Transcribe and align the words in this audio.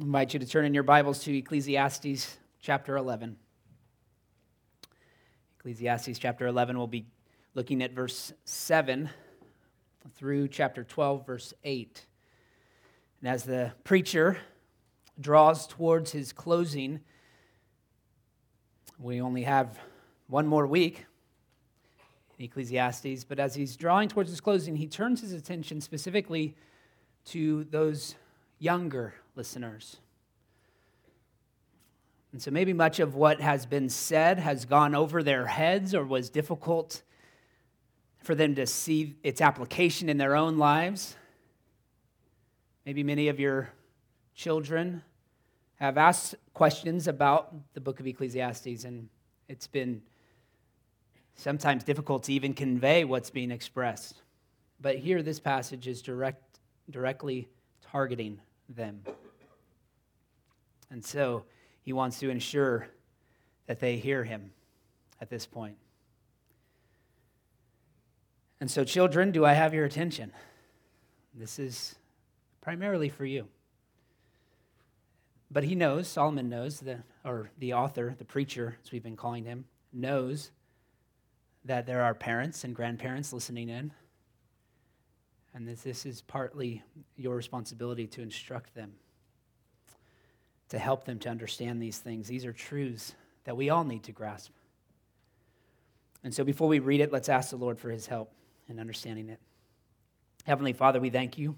I 0.00 0.04
invite 0.04 0.32
you 0.32 0.38
to 0.38 0.46
turn 0.46 0.64
in 0.64 0.74
your 0.74 0.84
Bibles 0.84 1.24
to 1.24 1.36
Ecclesiastes 1.36 2.38
chapter 2.62 2.96
11. 2.96 3.36
Ecclesiastes 5.58 6.20
chapter 6.20 6.46
11, 6.46 6.78
we'll 6.78 6.86
be 6.86 7.06
looking 7.54 7.82
at 7.82 7.94
verse 7.94 8.32
7 8.44 9.10
through 10.14 10.46
chapter 10.48 10.84
12, 10.84 11.26
verse 11.26 11.52
8. 11.64 12.06
And 13.20 13.28
as 13.28 13.42
the 13.42 13.72
preacher 13.82 14.38
draws 15.20 15.66
towards 15.66 16.12
his 16.12 16.32
closing, 16.32 17.00
we 19.00 19.20
only 19.20 19.42
have 19.42 19.80
one 20.28 20.46
more 20.46 20.68
week 20.68 21.06
in 22.38 22.44
Ecclesiastes, 22.44 23.24
but 23.24 23.40
as 23.40 23.56
he's 23.56 23.76
drawing 23.76 24.08
towards 24.08 24.30
his 24.30 24.40
closing, 24.40 24.76
he 24.76 24.86
turns 24.86 25.22
his 25.22 25.32
attention 25.32 25.80
specifically 25.80 26.54
to 27.24 27.64
those 27.64 28.14
younger 28.58 29.14
listeners. 29.34 29.96
And 32.32 32.42
so 32.42 32.50
maybe 32.50 32.72
much 32.72 33.00
of 33.00 33.14
what 33.14 33.40
has 33.40 33.64
been 33.64 33.88
said 33.88 34.38
has 34.38 34.64
gone 34.64 34.94
over 34.94 35.22
their 35.22 35.46
heads 35.46 35.94
or 35.94 36.04
was 36.04 36.28
difficult 36.28 37.02
for 38.22 38.34
them 38.34 38.54
to 38.56 38.66
see 38.66 39.16
its 39.22 39.40
application 39.40 40.08
in 40.08 40.18
their 40.18 40.36
own 40.36 40.58
lives. 40.58 41.16
Maybe 42.84 43.02
many 43.02 43.28
of 43.28 43.40
your 43.40 43.70
children 44.34 45.02
have 45.76 45.96
asked 45.96 46.34
questions 46.54 47.08
about 47.08 47.54
the 47.72 47.80
book 47.80 48.00
of 48.00 48.06
Ecclesiastes, 48.06 48.84
and 48.84 49.08
it's 49.48 49.66
been 49.66 50.02
sometimes 51.36 51.84
difficult 51.84 52.24
to 52.24 52.32
even 52.32 52.52
convey 52.52 53.04
what's 53.04 53.30
being 53.30 53.50
expressed. 53.50 54.22
But 54.80 54.96
here, 54.96 55.22
this 55.22 55.40
passage 55.40 55.86
is 55.86 56.02
direct, 56.02 56.58
directly 56.90 57.48
targeting 57.90 58.40
them. 58.68 59.02
And 60.90 61.04
so 61.04 61.44
he 61.82 61.92
wants 61.92 62.18
to 62.20 62.30
ensure 62.30 62.88
that 63.66 63.80
they 63.80 63.96
hear 63.96 64.24
him 64.24 64.52
at 65.20 65.30
this 65.30 65.46
point. 65.46 65.76
And 68.60 68.70
so, 68.70 68.84
children, 68.84 69.30
do 69.30 69.44
I 69.44 69.52
have 69.52 69.72
your 69.72 69.84
attention? 69.84 70.32
This 71.34 71.58
is 71.58 71.94
primarily 72.60 73.08
for 73.08 73.24
you. 73.24 73.46
But 75.50 75.64
he 75.64 75.74
knows, 75.74 76.08
Solomon 76.08 76.48
knows, 76.48 76.80
the, 76.80 76.98
or 77.24 77.50
the 77.58 77.72
author, 77.72 78.14
the 78.18 78.24
preacher, 78.24 78.76
as 78.84 78.92
we've 78.92 79.02
been 79.02 79.16
calling 79.16 79.44
him, 79.44 79.64
knows 79.92 80.50
that 81.64 81.86
there 81.86 82.02
are 82.02 82.14
parents 82.14 82.64
and 82.64 82.74
grandparents 82.74 83.32
listening 83.32 83.68
in. 83.68 83.92
And 85.58 85.66
that 85.66 85.82
this 85.82 86.06
is 86.06 86.22
partly 86.22 86.84
your 87.16 87.34
responsibility 87.34 88.06
to 88.06 88.22
instruct 88.22 88.76
them 88.76 88.92
to 90.68 90.78
help 90.78 91.02
them 91.02 91.18
to 91.18 91.28
understand 91.28 91.82
these 91.82 91.98
things. 91.98 92.28
These 92.28 92.44
are 92.44 92.52
truths 92.52 93.16
that 93.42 93.56
we 93.56 93.68
all 93.68 93.82
need 93.82 94.04
to 94.04 94.12
grasp. 94.12 94.52
And 96.22 96.32
so 96.32 96.44
before 96.44 96.68
we 96.68 96.78
read 96.78 97.00
it, 97.00 97.10
let's 97.10 97.28
ask 97.28 97.50
the 97.50 97.56
Lord 97.56 97.76
for 97.76 97.90
his 97.90 98.06
help 98.06 98.32
in 98.68 98.78
understanding 98.78 99.30
it. 99.30 99.40
Heavenly 100.46 100.74
Father, 100.74 101.00
we 101.00 101.10
thank 101.10 101.38
you 101.38 101.56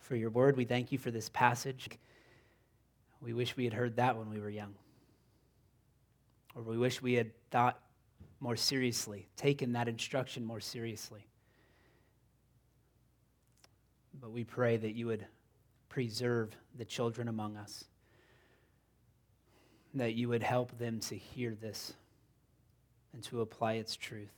for 0.00 0.14
your 0.14 0.28
word. 0.28 0.58
We 0.58 0.66
thank 0.66 0.92
you 0.92 0.98
for 0.98 1.10
this 1.10 1.30
passage. 1.30 1.88
We 3.22 3.32
wish 3.32 3.56
we 3.56 3.64
had 3.64 3.72
heard 3.72 3.96
that 3.96 4.18
when 4.18 4.28
we 4.28 4.38
were 4.38 4.50
young. 4.50 4.74
Or 6.54 6.60
we 6.60 6.76
wish 6.76 7.00
we 7.00 7.14
had 7.14 7.30
thought 7.50 7.80
more 8.40 8.56
seriously, 8.56 9.26
taken 9.38 9.72
that 9.72 9.88
instruction 9.88 10.44
more 10.44 10.60
seriously. 10.60 11.26
But 14.22 14.30
we 14.30 14.44
pray 14.44 14.76
that 14.76 14.94
you 14.94 15.08
would 15.08 15.26
preserve 15.88 16.56
the 16.78 16.84
children 16.84 17.26
among 17.26 17.56
us, 17.56 17.84
that 19.94 20.14
you 20.14 20.28
would 20.28 20.44
help 20.44 20.78
them 20.78 21.00
to 21.00 21.16
hear 21.16 21.56
this 21.60 21.92
and 23.12 23.22
to 23.24 23.40
apply 23.40 23.74
its 23.74 23.96
truth, 23.96 24.32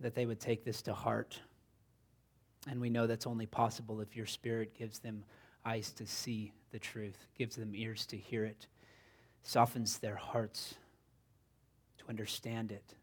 that 0.00 0.14
they 0.14 0.26
would 0.26 0.38
take 0.38 0.64
this 0.64 0.82
to 0.82 0.92
heart. 0.92 1.40
And 2.68 2.78
we 2.78 2.90
know 2.90 3.06
that's 3.06 3.26
only 3.26 3.46
possible 3.46 4.02
if 4.02 4.14
your 4.14 4.26
Spirit 4.26 4.74
gives 4.78 4.98
them 4.98 5.24
eyes 5.64 5.92
to 5.92 6.06
see 6.06 6.52
the 6.72 6.78
truth, 6.78 7.26
gives 7.38 7.56
them 7.56 7.72
ears 7.74 8.04
to 8.06 8.18
hear 8.18 8.44
it, 8.44 8.66
softens 9.42 9.98
their 9.98 10.16
hearts 10.16 10.74
to 11.98 12.04
understand 12.10 12.70
it. 12.70 12.94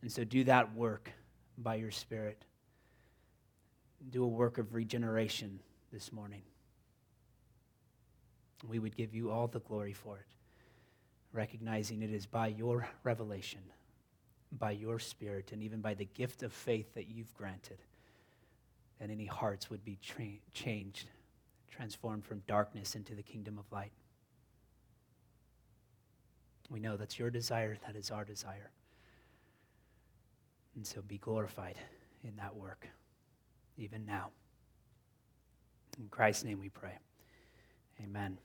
And 0.00 0.12
so 0.12 0.22
do 0.22 0.44
that 0.44 0.74
work 0.76 1.10
by 1.58 1.74
your 1.74 1.90
Spirit 1.90 2.44
do 4.10 4.24
a 4.24 4.28
work 4.28 4.58
of 4.58 4.74
regeneration 4.74 5.60
this 5.92 6.12
morning. 6.12 6.42
We 8.66 8.78
would 8.78 8.96
give 8.96 9.14
you 9.14 9.30
all 9.30 9.46
the 9.46 9.60
glory 9.60 9.92
for 9.92 10.18
it, 10.18 10.26
recognizing 11.32 12.02
it 12.02 12.12
is 12.12 12.26
by 12.26 12.48
your 12.48 12.88
revelation, 13.04 13.60
by 14.52 14.72
your 14.72 14.98
spirit, 14.98 15.52
and 15.52 15.62
even 15.62 15.80
by 15.80 15.94
the 15.94 16.04
gift 16.04 16.42
of 16.42 16.52
faith 16.52 16.94
that 16.94 17.08
you've 17.08 17.34
granted 17.34 17.78
that 19.00 19.10
any 19.10 19.26
hearts 19.26 19.68
would 19.68 19.84
be 19.84 19.98
tra- 20.02 20.24
changed, 20.54 21.08
transformed 21.70 22.24
from 22.24 22.42
darkness 22.46 22.94
into 22.94 23.14
the 23.14 23.22
kingdom 23.22 23.58
of 23.58 23.70
light. 23.70 23.92
We 26.70 26.80
know 26.80 26.96
that's 26.96 27.18
your 27.18 27.30
desire, 27.30 27.76
that 27.86 27.94
is 27.94 28.10
our 28.10 28.24
desire. 28.24 28.70
And 30.74 30.86
so 30.86 31.02
be 31.02 31.18
glorified 31.18 31.76
in 32.24 32.36
that 32.36 32.56
work 32.56 32.88
even 33.76 34.06
now. 34.06 34.30
In 35.98 36.08
Christ's 36.08 36.44
name 36.44 36.60
we 36.60 36.68
pray. 36.68 36.98
Amen. 38.02 38.38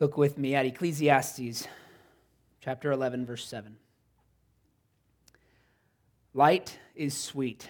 Look 0.00 0.16
with 0.16 0.38
me 0.38 0.54
at 0.54 0.64
Ecclesiastes 0.64 1.66
chapter 2.60 2.92
11, 2.92 3.26
verse 3.26 3.46
7. 3.46 3.76
Light 6.34 6.78
is 6.94 7.16
sweet, 7.16 7.68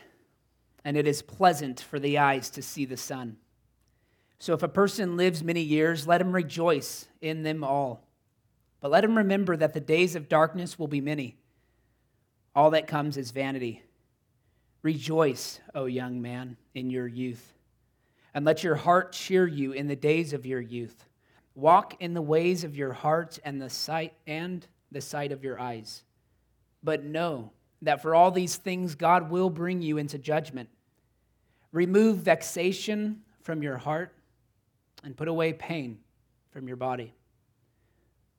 and 0.85 0.97
it 0.97 1.07
is 1.07 1.23
pleasant 1.23 1.81
for 1.81 1.99
the 1.99 2.19
eyes 2.19 2.51
to 2.51 2.63
see 2.63 2.85
the 2.85 2.97
sun. 2.97 3.39
So 4.39 4.53
if 4.53 4.63
a 4.63 4.69
person 4.69 5.17
lives 5.17 5.43
many 5.43 5.63
years, 5.63 6.07
let 6.07 6.21
him 6.21 6.33
rejoice 6.33 7.07
in 7.21 7.43
them 7.43 7.65
all. 7.65 8.07
But 8.81 8.91
let 8.91 9.05
him 9.05 9.17
remember 9.17 9.57
that 9.57 9.73
the 9.73 9.81
days 9.81 10.15
of 10.15 10.29
darkness 10.29 10.79
will 10.79 10.87
be 10.87 11.01
many. 11.01 11.37
All 12.55 12.71
that 12.71 12.87
comes 12.87 13.17
is 13.17 13.31
vanity. 13.31 13.83
Rejoice, 14.83 15.61
O 15.75 15.87
young 15.87 16.23
man, 16.23 16.57
in 16.75 16.91
your 16.91 17.07
youth, 17.07 17.55
and 18.35 18.45
let 18.45 18.63
your 18.63 18.77
heart 18.77 19.13
cheer 19.13 19.47
you 19.47 19.73
in 19.73 19.89
the 19.89 19.97
days 19.97 20.33
of 20.33 20.47
your 20.47 20.61
youth. 20.61 21.05
Walk 21.55 21.97
in 22.01 22.15
the 22.15 22.23
ways 22.23 22.63
of 22.63 22.77
your 22.77 22.93
heart 22.93 23.39
and 23.45 23.61
the 23.61 23.71
sight 23.71 24.15
and 24.27 24.67
the 24.93 25.01
sight 25.01 25.33
of 25.33 25.43
your 25.43 25.61
eyes. 25.61 26.05
But 26.85 27.05
know 27.05 27.51
that 27.83 28.03
for 28.03 28.15
all 28.15 28.31
these 28.31 28.57
things 28.57 28.95
God 28.95 29.31
will 29.31 29.51
bring 29.51 29.83
you 29.83 29.99
into 29.99 30.19
judgment. 30.19 30.69
Remove 31.73 32.19
vexation 32.19 33.23
from 33.43 33.63
your 33.63 33.77
heart 33.77 34.15
and 35.03 35.17
put 35.17 35.29
away 35.29 35.53
pain 35.53 35.99
from 36.51 36.69
your 36.69 36.77
body. 36.77 37.13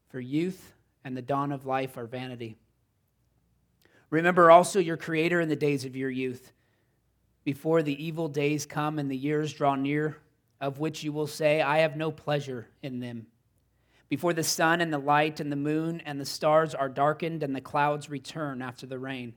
For 0.09 0.19
youth 0.19 0.73
and 1.03 1.15
the 1.15 1.21
dawn 1.21 1.51
of 1.51 1.65
life 1.65 1.97
are 1.97 2.05
vanity. 2.05 2.57
Remember 4.09 4.49
also 4.49 4.79
your 4.79 4.97
Creator 4.97 5.39
in 5.41 5.49
the 5.49 5.55
days 5.55 5.85
of 5.85 5.95
your 5.95 6.09
youth, 6.09 6.51
before 7.43 7.83
the 7.83 8.03
evil 8.03 8.27
days 8.27 8.65
come 8.65 8.99
and 8.99 9.09
the 9.09 9.17
years 9.17 9.53
draw 9.53 9.75
near, 9.75 10.17
of 10.59 10.79
which 10.79 11.03
you 11.03 11.11
will 11.11 11.27
say, 11.27 11.61
I 11.61 11.79
have 11.79 11.95
no 11.95 12.11
pleasure 12.11 12.67
in 12.81 12.99
them. 12.99 13.27
Before 14.09 14.33
the 14.33 14.43
sun 14.43 14.81
and 14.81 14.91
the 14.91 14.97
light 14.97 15.39
and 15.39 15.51
the 15.51 15.55
moon 15.55 16.01
and 16.01 16.19
the 16.19 16.25
stars 16.25 16.73
are 16.73 16.89
darkened 16.89 17.43
and 17.43 17.55
the 17.55 17.61
clouds 17.61 18.09
return 18.09 18.61
after 18.61 18.87
the 18.87 18.99
rain. 18.99 19.35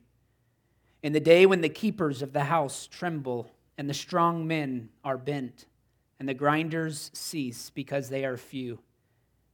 In 1.03 1.13
the 1.13 1.19
day 1.19 1.45
when 1.45 1.61
the 1.61 1.69
keepers 1.69 2.21
of 2.21 2.33
the 2.33 2.45
house 2.45 2.87
tremble 2.87 3.51
and 3.77 3.87
the 3.89 3.93
strong 3.93 4.47
men 4.47 4.89
are 5.03 5.17
bent 5.17 5.65
and 6.19 6.27
the 6.27 6.33
grinders 6.33 7.11
cease 7.13 7.69
because 7.69 8.09
they 8.09 8.25
are 8.25 8.37
few, 8.37 8.79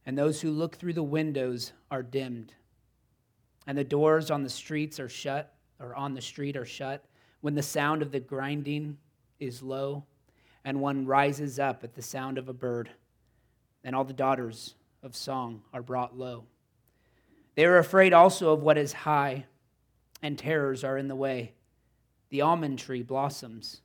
and 0.06 0.16
those 0.16 0.40
who 0.40 0.50
look 0.50 0.76
through 0.76 0.94
the 0.94 1.02
windows 1.02 1.72
are 1.90 2.02
dimmed 2.02 2.54
and 3.70 3.78
the 3.78 3.84
doors 3.84 4.32
on 4.32 4.42
the 4.42 4.50
streets 4.50 4.98
are 4.98 5.08
shut, 5.08 5.54
or 5.78 5.94
on 5.94 6.12
the 6.12 6.20
street 6.20 6.56
are 6.56 6.66
shut, 6.66 7.04
when 7.40 7.54
the 7.54 7.62
sound 7.62 8.02
of 8.02 8.10
the 8.10 8.18
grinding 8.18 8.98
is 9.38 9.62
low, 9.62 10.02
and 10.64 10.80
one 10.80 11.06
rises 11.06 11.60
up 11.60 11.84
at 11.84 11.94
the 11.94 12.02
sound 12.02 12.36
of 12.36 12.48
a 12.48 12.52
bird, 12.52 12.90
and 13.84 13.94
all 13.94 14.02
the 14.02 14.12
daughters 14.12 14.74
of 15.04 15.14
song 15.14 15.62
are 15.72 15.82
brought 15.84 16.18
low. 16.18 16.42
They 17.54 17.64
are 17.64 17.78
afraid 17.78 18.12
also 18.12 18.52
of 18.52 18.64
what 18.64 18.76
is 18.76 18.92
high, 18.92 19.44
and 20.20 20.36
terrors 20.36 20.82
are 20.82 20.98
in 20.98 21.06
the 21.06 21.14
way. 21.14 21.52
The 22.30 22.40
almond 22.40 22.80
tree 22.80 23.04
blossoms, 23.04 23.82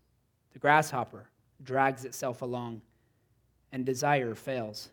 the 0.53 0.57
grasshopper 0.57 1.29
drags 1.63 2.05
itself 2.05 2.41
along, 2.41 2.81
and 3.71 3.85
desire 3.85 4.33
fails. 4.33 4.89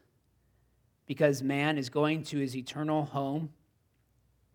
Because 1.06 1.42
man 1.42 1.78
is 1.78 1.88
going 1.88 2.24
to 2.24 2.36
his 2.36 2.54
eternal 2.54 3.06
home 3.06 3.48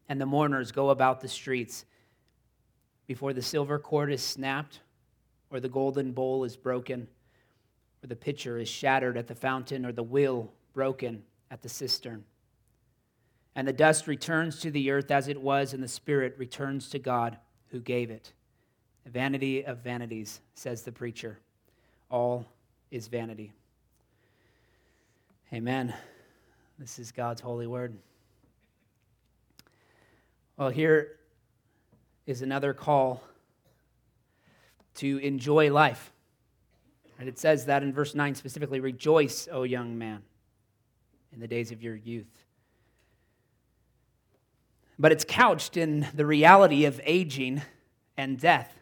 and 0.09 0.19
the 0.19 0.25
mourners 0.25 0.71
go 0.71 0.89
about 0.89 1.21
the 1.21 1.27
streets. 1.27 1.85
Before 3.07 3.33
the 3.33 3.41
silver 3.41 3.79
cord 3.79 4.11
is 4.11 4.21
snapped, 4.21 4.81
or 5.49 5.59
the 5.59 5.69
golden 5.69 6.11
bowl 6.11 6.43
is 6.43 6.57
broken, 6.57 7.07
or 8.03 8.07
the 8.07 8.15
pitcher 8.15 8.57
is 8.57 8.67
shattered 8.67 9.17
at 9.17 9.27
the 9.27 9.35
fountain, 9.35 9.85
or 9.85 9.91
the 9.91 10.03
wheel 10.03 10.51
broken 10.73 11.23
at 11.49 11.61
the 11.61 11.69
cistern. 11.69 12.23
And 13.55 13.67
the 13.67 13.73
dust 13.73 14.07
returns 14.07 14.59
to 14.59 14.71
the 14.71 14.91
earth 14.91 15.09
as 15.09 15.27
it 15.27 15.41
was, 15.41 15.73
and 15.73 15.81
the 15.81 15.87
spirit 15.87 16.35
returns 16.37 16.89
to 16.89 16.99
God 16.99 17.37
who 17.69 17.79
gave 17.79 18.11
it. 18.11 18.33
The 19.03 19.09
Vanity 19.09 19.65
of 19.65 19.79
vanities, 19.79 20.41
says 20.53 20.83
the 20.83 20.91
preacher. 20.91 21.39
All 22.11 22.45
is 22.91 23.07
vanity. 23.07 23.53
Amen. 25.53 25.93
This 26.77 26.99
is 26.99 27.11
God's 27.11 27.41
holy 27.41 27.67
word. 27.67 27.97
Well, 30.57 30.69
here 30.69 31.19
is 32.25 32.41
another 32.41 32.73
call 32.73 33.23
to 34.95 35.17
enjoy 35.19 35.71
life. 35.71 36.11
And 37.19 37.29
it 37.29 37.39
says 37.39 37.65
that 37.65 37.83
in 37.83 37.93
verse 37.93 38.15
9 38.15 38.35
specifically 38.35 38.79
Rejoice, 38.79 39.47
O 39.51 39.63
young 39.63 39.97
man, 39.97 40.23
in 41.31 41.39
the 41.39 41.47
days 41.47 41.71
of 41.71 41.81
your 41.81 41.95
youth. 41.95 42.43
But 44.99 45.11
it's 45.11 45.25
couched 45.27 45.77
in 45.77 46.07
the 46.13 46.25
reality 46.25 46.85
of 46.85 46.99
aging 47.03 47.61
and 48.17 48.39
death. 48.39 48.73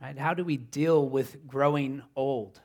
Right? 0.00 0.18
How 0.18 0.34
do 0.34 0.44
we 0.44 0.58
deal 0.58 1.08
with 1.08 1.46
growing 1.46 2.02
old? 2.14 2.60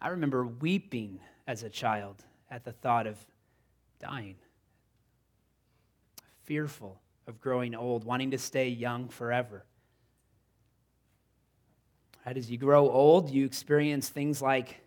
I 0.00 0.08
remember 0.08 0.46
weeping 0.46 1.20
as 1.46 1.62
a 1.62 1.70
child 1.70 2.24
at 2.50 2.64
the 2.64 2.72
thought 2.72 3.06
of 3.06 3.16
dying, 3.98 4.36
fearful 6.50 7.00
of 7.28 7.40
growing 7.40 7.76
old, 7.76 8.02
wanting 8.02 8.32
to 8.32 8.36
stay 8.38 8.68
young 8.68 9.08
forever. 9.08 9.64
Right? 12.26 12.36
As 12.36 12.50
you 12.50 12.58
grow 12.58 12.90
old, 12.90 13.30
you 13.30 13.44
experience 13.44 14.08
things 14.08 14.42
like 14.42 14.80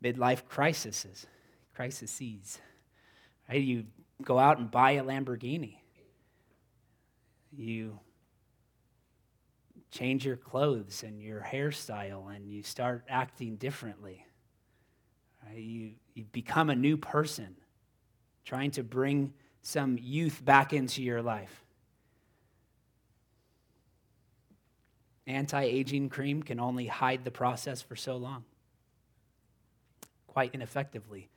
midlife 0.00 0.46
crises, 0.46 1.26
crises. 1.74 2.60
Right? 3.48 3.60
You 3.60 3.86
go 4.22 4.38
out 4.38 4.58
and 4.58 4.70
buy 4.70 4.92
a 4.92 5.02
Lamborghini. 5.02 5.78
You 7.50 7.98
change 9.90 10.24
your 10.24 10.36
clothes 10.36 11.02
and 11.02 11.20
your 11.20 11.40
hairstyle 11.40 12.32
and 12.32 12.46
you 12.46 12.62
start 12.62 13.02
acting 13.08 13.56
differently. 13.56 14.24
Right? 15.44 15.58
You, 15.58 15.94
you 16.14 16.26
become 16.30 16.70
a 16.70 16.76
new 16.76 16.96
person, 16.96 17.56
trying 18.44 18.70
to 18.70 18.84
bring 18.84 19.32
some 19.66 19.98
youth 20.00 20.44
back 20.44 20.72
into 20.72 21.02
your 21.02 21.20
life. 21.20 21.64
Anti 25.26 25.60
aging 25.60 26.08
cream 26.08 26.40
can 26.44 26.60
only 26.60 26.86
hide 26.86 27.24
the 27.24 27.32
process 27.32 27.82
for 27.82 27.96
so 27.96 28.16
long, 28.16 28.44
quite 30.28 30.52
ineffectively. 30.54 31.28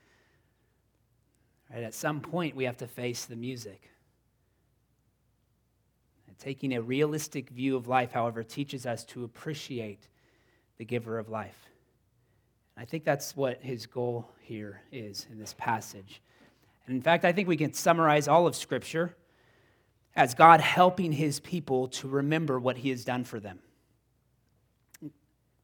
Right? 1.73 1.81
At 1.81 1.95
some 1.95 2.21
point, 2.21 2.55
we 2.55 2.65
have 2.65 2.77
to 2.77 2.87
face 2.87 3.25
the 3.25 3.35
music. 3.35 3.89
Taking 6.37 6.75
a 6.75 6.81
realistic 6.83 7.49
view 7.49 7.75
of 7.75 7.87
life, 7.87 8.11
however, 8.11 8.43
teaches 8.43 8.85
us 8.85 9.03
to 9.05 9.23
appreciate 9.23 10.07
the 10.77 10.85
giver 10.85 11.17
of 11.17 11.29
life. 11.29 11.67
I 12.77 12.85
think 12.85 13.03
that's 13.03 13.35
what 13.35 13.61
his 13.63 13.87
goal 13.87 14.29
here 14.39 14.81
is 14.91 15.25
in 15.31 15.39
this 15.39 15.55
passage. 15.57 16.21
And 16.85 16.95
in 16.95 17.01
fact, 17.01 17.25
I 17.25 17.31
think 17.31 17.47
we 17.47 17.57
can 17.57 17.73
summarize 17.73 18.27
all 18.27 18.47
of 18.47 18.55
Scripture 18.55 19.15
as 20.15 20.33
God 20.33 20.59
helping 20.59 21.11
his 21.11 21.39
people 21.39 21.87
to 21.89 22.07
remember 22.07 22.59
what 22.59 22.77
he 22.77 22.89
has 22.89 23.05
done 23.05 23.23
for 23.23 23.39
them. 23.39 23.59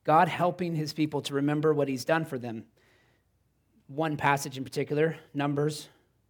God 0.03 0.27
helping 0.27 0.75
his 0.75 0.93
people 0.93 1.21
to 1.23 1.33
remember 1.33 1.73
what 1.73 1.87
he's 1.87 2.05
done 2.05 2.25
for 2.25 2.37
them. 2.37 2.65
One 3.87 4.17
passage 4.17 4.57
in 4.57 4.63
particular, 4.63 5.17
Numbers 5.33 5.89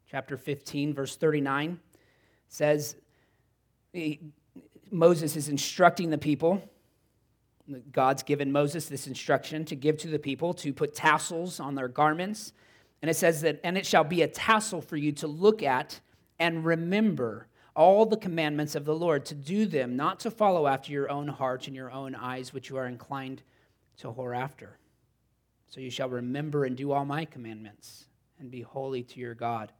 chapter 0.10 0.38
15, 0.38 0.94
verse 0.94 1.16
39, 1.16 1.80
says 2.48 2.96
Moses 4.92 5.36
is 5.36 5.50
instructing 5.50 6.10
the 6.10 6.18
people. 6.18 6.62
God's 7.92 8.24
given 8.24 8.52
Moses 8.52 8.88
this 8.88 9.08
instruction 9.08 9.66
to 9.66 9.76
give 9.76 9.98
to 10.00 10.08
the 10.08 10.20
people 10.20 10.54
to 10.56 10.72
put 10.72 10.96
tassels 10.96 11.60
on 11.60 11.76
their 11.76 11.88
garments. 11.88 12.54
And 13.02 13.10
it 13.10 13.16
says 13.16 13.42
that, 13.42 13.60
and 13.64 13.78
it 13.78 13.86
shall 13.86 14.04
be 14.04 14.22
a 14.22 14.28
tassel 14.28 14.82
for 14.82 14.98
you 14.98 15.12
to 15.14 15.28
look 15.28 15.62
at 15.62 16.00
and 16.40 16.66
remember 16.66 17.48
all 17.76 18.06
the 18.06 18.18
commandments 18.18 18.74
of 18.74 18.86
the 18.86 18.96
Lord, 18.96 19.26
to 19.26 19.36
do 19.36 19.66
them, 19.66 19.98
not 19.98 20.22
to 20.22 20.32
follow 20.32 20.66
after 20.66 20.94
your 20.94 21.12
own 21.12 21.28
heart 21.28 21.68
and 21.68 21.76
your 21.76 21.92
own 21.92 22.16
eyes, 22.16 22.54
which 22.54 22.70
you 22.70 22.78
are 22.78 22.88
inclined 22.88 23.44
to 23.98 24.08
whore 24.12 24.36
after. 24.36 24.78
So 25.68 25.82
you 25.82 25.90
shall 25.90 26.08
remember 26.08 26.64
and 26.64 26.78
do 26.78 26.94
all 26.94 27.04
my 27.04 27.26
commandments, 27.26 28.06
and 28.40 28.50
be 28.50 28.62
holy 28.62 29.04
to 29.04 29.20
your 29.20 29.36
God. 29.36 29.74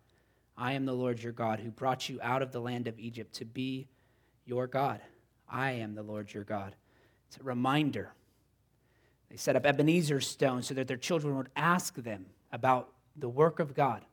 I 0.58 0.74
am 0.74 0.86
the 0.86 0.94
Lord 0.94 1.24
your 1.24 1.32
God, 1.32 1.60
who 1.60 1.72
brought 1.72 2.10
you 2.10 2.20
out 2.22 2.42
of 2.42 2.52
the 2.52 2.60
land 2.60 2.88
of 2.88 3.00
Egypt 3.00 3.34
to 3.36 3.46
be 3.46 3.88
your 4.46 4.68
God. 4.68 5.00
I 5.50 5.72
am 5.72 5.96
the 5.96 6.04
Lord 6.04 6.34
your 6.34 6.44
God. 6.44 6.76
It's 7.28 7.38
a 7.38 7.44
reminder. 7.44 8.14
They 9.30 9.38
set 9.38 9.56
up 9.56 9.66
Ebenezer 9.66 10.22
stones 10.22 10.68
so 10.68 10.74
that 10.74 10.88
their 10.88 10.98
children 10.98 11.38
would 11.38 11.50
ask 11.56 11.96
them 11.96 12.26
about 12.52 12.90
the 13.16 13.30
work 13.30 13.60
of 13.60 13.74
God 13.74 14.04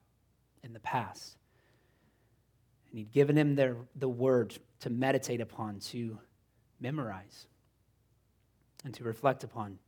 in 0.63 0.73
the 0.73 0.81
past. 0.81 1.37
And 2.91 2.99
he'd 2.99 3.13
given 3.13 3.37
them 3.37 3.55
their, 3.55 3.77
the 3.97 4.09
word 4.09 4.57
to 4.81 4.91
meditate 4.91 5.41
upon, 5.41 5.81
to 5.81 6.19
memorize, 6.81 7.47
and 8.85 8.93
to 8.95 9.05
reflect 9.05 9.45
upon, 9.45 9.79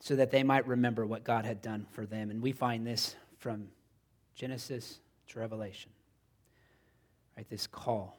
so 0.00 0.16
that 0.16 0.30
they 0.30 0.42
might 0.42 0.66
remember 0.66 1.06
what 1.06 1.24
God 1.24 1.44
had 1.44 1.62
done 1.62 1.86
for 1.90 2.06
them. 2.06 2.30
And 2.30 2.42
we 2.42 2.52
find 2.52 2.86
this 2.86 3.14
from 3.38 3.68
Genesis 4.34 4.98
to 5.28 5.38
Revelation, 5.38 5.90
right? 7.36 7.48
This 7.48 7.66
call. 7.66 8.18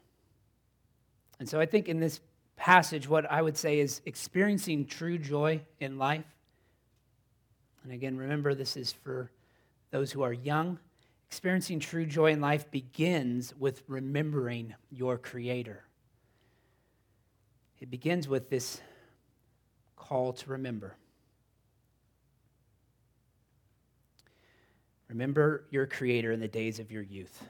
And 1.40 1.48
so 1.48 1.60
I 1.60 1.66
think 1.66 1.90
in 1.90 2.00
this 2.00 2.20
passage, 2.56 3.08
what 3.08 3.30
I 3.30 3.42
would 3.42 3.58
say 3.58 3.80
is 3.80 4.02
experiencing 4.06 4.86
true 4.86 5.18
joy 5.18 5.62
in 5.80 5.98
life. 5.98 6.26
And 7.84 7.92
again, 7.92 8.18
remember, 8.18 8.56
this 8.56 8.78
is 8.78 8.94
for 8.94 9.30
those 9.94 10.12
who 10.12 10.24
are 10.24 10.34
young. 10.34 10.80
Experiencing 11.30 11.80
true 11.80 12.08
joy 12.08 12.32
in 12.32 12.42
life 12.42 12.70
begins 12.72 13.54
with 13.60 13.84
remembering 13.88 14.74
your 14.90 15.20
Creator. 15.20 15.84
It 17.80 17.92
begins 17.92 18.28
with 18.28 18.50
this 18.50 18.82
call 19.96 20.34
to 20.34 20.50
remember. 20.50 20.96
Remember 25.10 25.66
your 25.70 25.86
Creator 25.86 26.32
in 26.32 26.40
the 26.40 26.48
days 26.48 26.80
of 26.80 26.92
your 26.92 27.04
youth. 27.04 27.44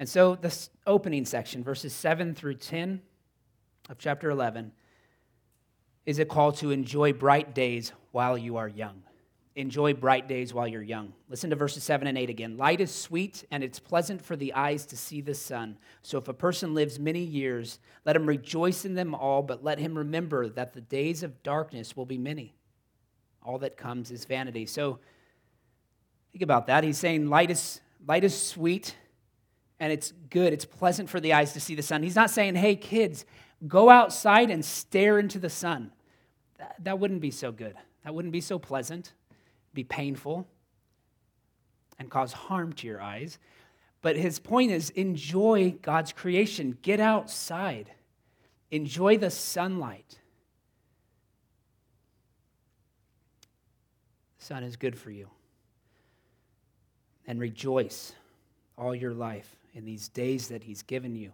And 0.00 0.08
so, 0.08 0.36
this 0.36 0.70
opening 0.86 1.26
section, 1.26 1.62
verses 1.62 1.92
7 1.92 2.34
through 2.34 2.54
10 2.54 3.02
of 3.90 3.98
chapter 3.98 4.30
11, 4.30 4.72
is 6.06 6.18
a 6.18 6.24
call 6.24 6.52
to 6.52 6.70
enjoy 6.70 7.12
bright 7.12 7.54
days 7.54 7.92
while 8.12 8.38
you 8.38 8.56
are 8.56 8.68
young. 8.68 9.02
Enjoy 9.56 9.94
bright 9.94 10.26
days 10.26 10.52
while 10.52 10.66
you're 10.66 10.82
young. 10.82 11.12
Listen 11.28 11.50
to 11.50 11.56
verses 11.56 11.84
7 11.84 12.08
and 12.08 12.18
8 12.18 12.28
again. 12.28 12.56
Light 12.56 12.80
is 12.80 12.92
sweet, 12.92 13.44
and 13.52 13.62
it's 13.62 13.78
pleasant 13.78 14.24
for 14.24 14.34
the 14.34 14.52
eyes 14.54 14.84
to 14.86 14.96
see 14.96 15.20
the 15.20 15.34
sun. 15.34 15.78
So 16.02 16.18
if 16.18 16.26
a 16.26 16.34
person 16.34 16.74
lives 16.74 16.98
many 16.98 17.20
years, 17.20 17.78
let 18.04 18.16
him 18.16 18.26
rejoice 18.26 18.84
in 18.84 18.94
them 18.94 19.14
all, 19.14 19.42
but 19.42 19.62
let 19.62 19.78
him 19.78 19.96
remember 19.96 20.48
that 20.48 20.72
the 20.72 20.80
days 20.80 21.22
of 21.22 21.42
darkness 21.44 21.96
will 21.96 22.06
be 22.06 22.18
many. 22.18 22.56
All 23.44 23.58
that 23.58 23.76
comes 23.76 24.10
is 24.10 24.24
vanity. 24.24 24.66
So 24.66 24.98
Think 26.34 26.42
about 26.42 26.66
that. 26.66 26.82
He's 26.82 26.98
saying 26.98 27.28
light 27.28 27.52
is, 27.52 27.80
light 28.04 28.24
is 28.24 28.36
sweet 28.36 28.96
and 29.78 29.92
it's 29.92 30.12
good. 30.30 30.52
It's 30.52 30.64
pleasant 30.64 31.08
for 31.08 31.20
the 31.20 31.32
eyes 31.32 31.52
to 31.52 31.60
see 31.60 31.76
the 31.76 31.82
sun. 31.82 32.02
He's 32.02 32.16
not 32.16 32.28
saying, 32.28 32.56
hey, 32.56 32.74
kids, 32.74 33.24
go 33.68 33.88
outside 33.88 34.50
and 34.50 34.64
stare 34.64 35.20
into 35.20 35.38
the 35.38 35.48
sun. 35.48 35.92
That, 36.58 36.74
that 36.82 36.98
wouldn't 36.98 37.20
be 37.20 37.30
so 37.30 37.52
good. 37.52 37.76
That 38.02 38.16
wouldn't 38.16 38.32
be 38.32 38.40
so 38.40 38.58
pleasant, 38.58 39.12
be 39.74 39.84
painful, 39.84 40.46
and 41.98 42.10
cause 42.10 42.32
harm 42.32 42.72
to 42.74 42.86
your 42.86 43.00
eyes. 43.00 43.38
But 44.02 44.16
his 44.16 44.38
point 44.38 44.70
is 44.70 44.90
enjoy 44.90 45.76
God's 45.82 46.12
creation. 46.12 46.78
Get 46.82 47.00
outside, 47.00 47.90
enjoy 48.70 49.18
the 49.18 49.30
sunlight. 49.30 50.18
The 54.38 54.44
sun 54.44 54.62
is 54.62 54.76
good 54.76 54.98
for 54.98 55.10
you 55.10 55.28
and 57.26 57.40
rejoice 57.40 58.12
all 58.76 58.94
your 58.94 59.14
life 59.14 59.56
in 59.74 59.84
these 59.84 60.08
days 60.08 60.48
that 60.48 60.62
He's 60.62 60.82
given 60.82 61.14
you. 61.14 61.32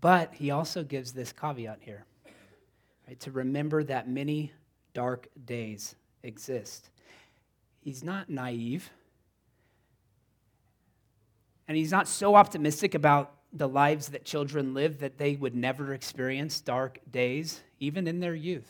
But 0.00 0.34
He 0.34 0.50
also 0.50 0.82
gives 0.82 1.12
this 1.12 1.32
caveat 1.32 1.78
here 1.80 2.04
right, 3.06 3.18
to 3.20 3.30
remember 3.30 3.82
that 3.84 4.08
many 4.08 4.52
dark 4.94 5.28
days 5.44 5.94
exist. 6.22 6.90
He's 7.88 8.04
not 8.04 8.28
naive. 8.28 8.90
And 11.66 11.74
he's 11.74 11.90
not 11.90 12.06
so 12.06 12.34
optimistic 12.34 12.94
about 12.94 13.32
the 13.50 13.66
lives 13.66 14.08
that 14.08 14.26
children 14.26 14.74
live 14.74 14.98
that 14.98 15.16
they 15.16 15.36
would 15.36 15.54
never 15.54 15.94
experience 15.94 16.60
dark 16.60 16.98
days, 17.10 17.62
even 17.80 18.06
in 18.06 18.20
their 18.20 18.34
youth. 18.34 18.68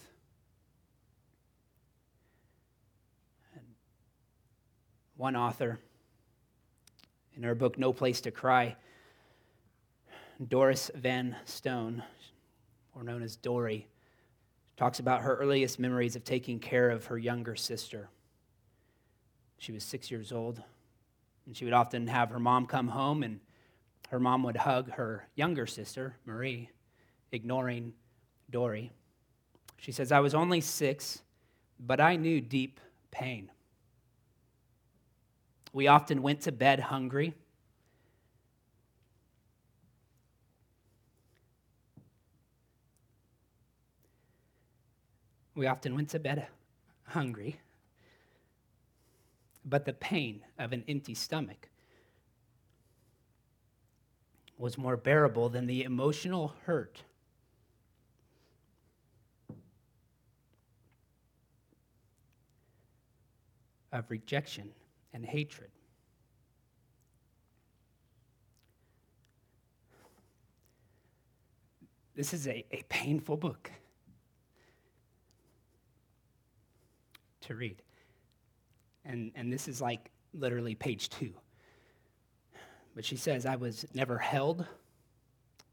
One 5.16 5.34
author, 5.34 5.80
in 7.36 7.42
her 7.42 7.56
book 7.56 7.76
No 7.76 7.92
Place 7.92 8.20
to 8.20 8.30
Cry, 8.30 8.76
Doris 10.46 10.92
Van 10.94 11.34
Stone, 11.44 12.04
or 12.94 13.02
known 13.02 13.24
as 13.24 13.34
Dorie, 13.34 13.88
talks 14.76 15.00
about 15.00 15.22
her 15.22 15.34
earliest 15.34 15.80
memories 15.80 16.14
of 16.14 16.22
taking 16.22 16.60
care 16.60 16.88
of 16.88 17.06
her 17.06 17.18
younger 17.18 17.56
sister. 17.56 18.10
She 19.58 19.72
was 19.72 19.84
six 19.84 20.10
years 20.10 20.32
old, 20.32 20.62
and 21.46 21.56
she 21.56 21.64
would 21.64 21.74
often 21.74 22.06
have 22.06 22.30
her 22.30 22.38
mom 22.38 22.66
come 22.66 22.88
home, 22.88 23.22
and 23.22 23.40
her 24.10 24.20
mom 24.20 24.42
would 24.44 24.56
hug 24.56 24.92
her 24.92 25.28
younger 25.34 25.66
sister, 25.66 26.16
Marie, 26.24 26.70
ignoring 27.32 27.92
Dorie. 28.50 28.92
She 29.78 29.92
says, 29.92 30.10
I 30.12 30.20
was 30.20 30.34
only 30.34 30.60
six, 30.60 31.22
but 31.78 32.00
I 32.00 32.16
knew 32.16 32.40
deep 32.40 32.80
pain. 33.10 33.50
We 35.72 35.86
often 35.86 36.22
went 36.22 36.40
to 36.42 36.52
bed 36.52 36.80
hungry. 36.80 37.34
We 45.54 45.66
often 45.66 45.94
went 45.94 46.10
to 46.10 46.20
bed 46.20 46.46
hungry, 47.04 47.60
but 49.68 49.84
the 49.84 49.92
pain 49.92 50.40
of 50.58 50.72
an 50.72 50.84
empty 50.88 51.14
stomach 51.14 51.68
was 54.56 54.78
more 54.78 54.96
bearable 54.96 55.48
than 55.48 55.66
the 55.66 55.84
emotional 55.84 56.54
hurt 56.64 57.02
of 63.92 64.10
rejection 64.10 64.70
and 65.12 65.24
hatred. 65.24 65.70
This 72.14 72.34
is 72.34 72.48
a, 72.48 72.64
a 72.72 72.82
painful 72.88 73.36
book 73.36 73.70
to 77.42 77.54
read. 77.54 77.80
And, 79.04 79.32
and 79.34 79.52
this 79.52 79.68
is 79.68 79.80
like 79.80 80.10
literally 80.34 80.74
page 80.74 81.08
two. 81.08 81.32
But 82.94 83.04
she 83.04 83.16
says, 83.16 83.46
I 83.46 83.56
was 83.56 83.86
never 83.94 84.18
held, 84.18 84.66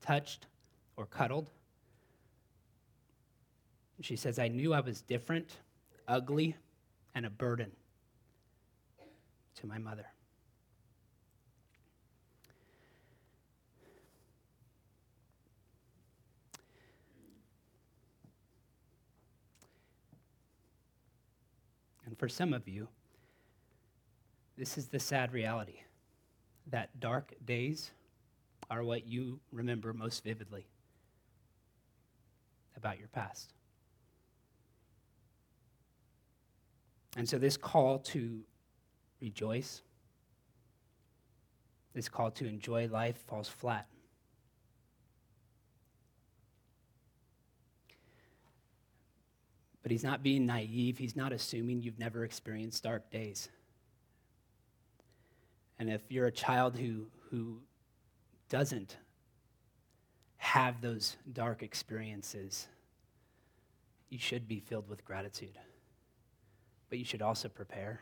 touched, 0.01 0.47
or 0.95 1.05
cuddled. 1.05 1.49
She 4.01 4.15
says, 4.15 4.39
I 4.39 4.49
knew 4.49 4.73
I 4.73 4.81
was 4.81 5.01
different, 5.01 5.57
ugly, 6.07 6.55
and 7.15 7.25
a 7.25 7.29
burden 7.29 7.71
to 9.55 9.67
my 9.67 9.77
mother. 9.77 10.05
And 22.05 22.17
for 22.19 22.29
some 22.29 22.53
of 22.53 22.67
you, 22.67 22.87
this 24.57 24.77
is 24.77 24.87
the 24.87 24.99
sad 24.99 25.33
reality 25.33 25.79
that 26.67 26.99
dark 26.99 27.33
days 27.45 27.91
are 28.69 28.83
what 28.83 29.07
you 29.07 29.39
remember 29.51 29.93
most 29.93 30.23
vividly 30.23 30.65
about 32.75 32.97
your 32.97 33.07
past. 33.09 33.53
And 37.17 37.27
so, 37.27 37.37
this 37.37 37.55
call 37.55 37.99
to 37.99 38.41
rejoice, 39.21 39.81
this 41.93 42.09
call 42.09 42.31
to 42.31 42.45
enjoy 42.45 42.87
life 42.87 43.17
falls 43.27 43.47
flat. 43.47 43.87
But 49.81 49.91
he's 49.91 50.03
not 50.03 50.23
being 50.23 50.47
naive. 50.47 50.97
He's 50.97 51.15
not 51.15 51.31
assuming 51.31 51.83
you've 51.83 51.99
never 51.99 52.25
experienced 52.25 52.83
dark 52.83 53.11
days. 53.11 53.49
And 55.79 55.89
if 55.89 56.01
you're 56.09 56.27
a 56.27 56.31
child 56.31 56.77
who, 56.77 57.07
who 57.29 57.59
doesn't 58.49 58.97
have 60.37 60.81
those 60.81 61.17
dark 61.33 61.63
experiences, 61.63 62.67
you 64.09 64.19
should 64.19 64.47
be 64.47 64.59
filled 64.59 64.87
with 64.87 65.03
gratitude. 65.03 65.57
But 66.89 66.99
you 66.99 67.05
should 67.05 67.21
also 67.21 67.49
prepare 67.49 68.01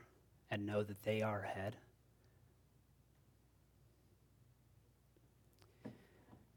and 0.51 0.65
know 0.65 0.83
that 0.83 1.01
they 1.03 1.21
are 1.21 1.43
ahead. 1.43 1.75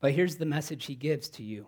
But 0.01 0.13
here's 0.13 0.37
the 0.37 0.45
message 0.45 0.85
he 0.85 0.95
gives 0.95 1.29
to 1.31 1.43
you 1.43 1.67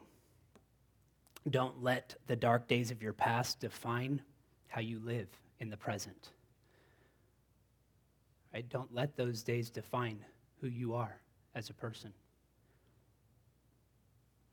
don't 1.49 1.83
let 1.83 2.15
the 2.27 2.37
dark 2.37 2.69
days 2.69 2.91
of 2.91 3.03
your 3.03 3.15
past 3.15 3.61
define 3.61 4.21
how 4.67 4.81
you 4.81 5.01
live 5.03 5.29
in 5.61 5.71
the 5.71 5.77
present. 5.77 6.31
Right? 8.53 8.69
Don't 8.69 8.93
let 8.95 9.17
those 9.17 9.43
days 9.43 9.71
define 9.71 10.25
who 10.61 10.69
you 10.69 10.95
are 10.95 11.21
as 11.55 11.71
a 11.71 11.75
person. 11.75 12.13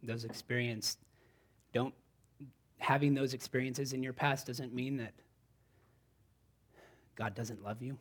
Those 0.04 0.24
experiences 0.24 0.98
don't 1.74 1.94
having 2.78 3.14
those 3.14 3.34
experiences 3.34 3.94
in 3.94 4.04
your 4.04 4.14
past 4.14 4.48
doesn't 4.48 4.74
mean 4.74 4.98
that 4.98 5.14
God 7.16 7.34
doesn't 7.34 7.64
love 7.64 7.82
you, 7.82 7.98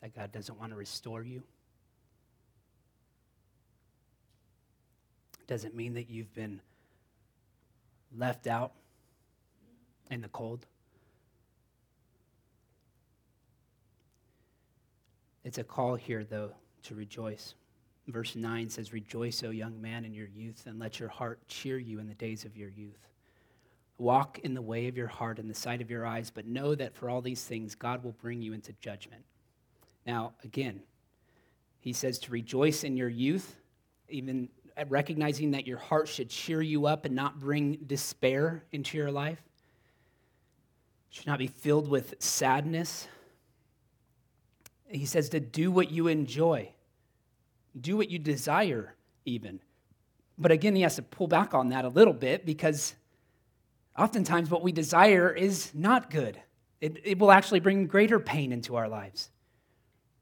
that 0.00 0.14
God 0.14 0.32
doesn't 0.32 0.58
want 0.58 0.72
to 0.72 0.76
restore 0.76 1.22
you. 1.22 1.42
Doesn't 5.46 5.74
mean 5.74 5.94
that 5.94 6.08
you've 6.10 6.32
been 6.34 6.60
left 8.16 8.46
out 8.46 8.72
in 10.10 10.20
the 10.20 10.28
cold. 10.28 10.66
It's 15.44 15.58
a 15.58 15.64
call 15.64 15.94
here, 15.94 16.24
though, 16.24 16.52
to 16.84 16.94
rejoice. 16.94 17.54
Verse 18.08 18.36
9 18.36 18.70
says, 18.70 18.92
Rejoice, 18.92 19.42
O 19.44 19.50
young 19.50 19.80
man, 19.80 20.04
in 20.04 20.14
your 20.14 20.28
youth, 20.28 20.64
and 20.66 20.78
let 20.78 20.98
your 20.98 21.08
heart 21.08 21.40
cheer 21.46 21.78
you 21.78 21.98
in 22.00 22.06
the 22.06 22.14
days 22.14 22.44
of 22.44 22.56
your 22.56 22.70
youth. 22.70 23.08
Walk 23.98 24.38
in 24.40 24.54
the 24.54 24.62
way 24.62 24.88
of 24.88 24.96
your 24.96 25.08
heart 25.08 25.38
and 25.38 25.50
the 25.50 25.54
sight 25.54 25.80
of 25.80 25.90
your 25.90 26.06
eyes, 26.06 26.30
but 26.30 26.46
know 26.46 26.74
that 26.74 26.94
for 26.94 27.10
all 27.10 27.20
these 27.20 27.44
things, 27.44 27.74
God 27.74 28.04
will 28.04 28.12
bring 28.12 28.40
you 28.40 28.52
into 28.52 28.72
judgment. 28.74 29.24
Now, 30.06 30.32
again, 30.44 30.80
he 31.80 31.92
says 31.92 32.18
to 32.20 32.30
rejoice 32.30 32.84
in 32.84 32.96
your 32.96 33.08
youth, 33.08 33.56
even 34.08 34.48
recognizing 34.88 35.50
that 35.50 35.66
your 35.66 35.78
heart 35.78 36.08
should 36.08 36.30
cheer 36.30 36.62
you 36.62 36.86
up 36.86 37.04
and 37.04 37.14
not 37.14 37.40
bring 37.40 37.76
despair 37.86 38.64
into 38.72 38.96
your 38.96 39.10
life. 39.10 39.42
should 41.10 41.26
not 41.26 41.38
be 41.38 41.46
filled 41.46 41.88
with 41.88 42.14
sadness. 42.20 43.08
He 44.88 45.06
says 45.06 45.28
to 45.30 45.40
do 45.40 45.70
what 45.70 45.90
you 45.90 46.08
enjoy, 46.08 46.72
do 47.78 47.96
what 47.96 48.10
you 48.10 48.18
desire, 48.18 48.94
even. 49.24 49.60
But 50.38 50.52
again, 50.52 50.74
he 50.74 50.82
has 50.82 50.96
to 50.96 51.02
pull 51.02 51.26
back 51.26 51.52
on 51.52 51.70
that 51.70 51.84
a 51.84 51.88
little 51.88 52.12
bit 52.12 52.46
because 52.46 52.94
Oftentimes, 53.98 54.48
what 54.48 54.62
we 54.62 54.70
desire 54.70 55.28
is 55.28 55.72
not 55.74 56.08
good. 56.08 56.40
It, 56.80 57.00
it 57.02 57.18
will 57.18 57.32
actually 57.32 57.58
bring 57.58 57.88
greater 57.88 58.20
pain 58.20 58.52
into 58.52 58.76
our 58.76 58.88
lives. 58.88 59.30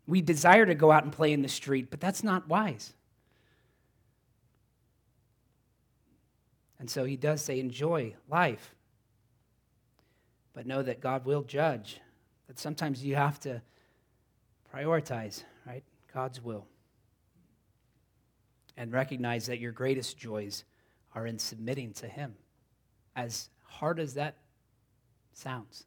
We 0.07 0.23
desire 0.23 0.65
to 0.65 0.75
go 0.75 0.91
out 0.91 1.05
and 1.05 1.13
play 1.13 1.33
in 1.35 1.43
the 1.43 1.49
street, 1.49 1.91
but 1.91 2.01
that's 2.01 2.25
not 2.25 2.49
wise. 2.49 2.95
And 6.79 6.89
so 6.89 7.05
he 7.05 7.17
does 7.17 7.43
say, 7.43 7.61
enjoy 7.61 8.15
life. 8.31 8.75
But 10.55 10.67
know 10.67 10.83
that 10.83 11.01
God 11.01 11.27
will 11.27 11.43
judge, 11.43 12.01
that 12.47 12.59
sometimes 12.59 13.05
you 13.05 13.17
have 13.17 13.39
to 13.41 13.61
prioritize, 14.77 15.43
right? 15.67 15.83
God's 16.13 16.43
will. 16.43 16.67
And 18.77 18.93
recognize 18.93 19.47
that 19.47 19.59
your 19.59 19.73
greatest 19.73 20.19
joys 20.19 20.65
are 21.15 21.27
in 21.27 21.39
submitting 21.39 21.93
to 21.95 22.07
him 22.07 22.35
as 23.15 23.49
hard 23.63 23.99
as 23.99 24.15
that 24.15 24.37
sounds. 25.33 25.87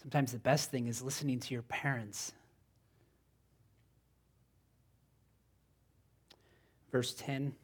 Sometimes 0.00 0.32
the 0.32 0.38
best 0.38 0.70
thing 0.70 0.86
is 0.86 1.02
listening 1.02 1.40
to 1.40 1.54
your 1.54 1.62
parents. 1.62 2.32
Verse 6.92 7.14
10 7.14 7.54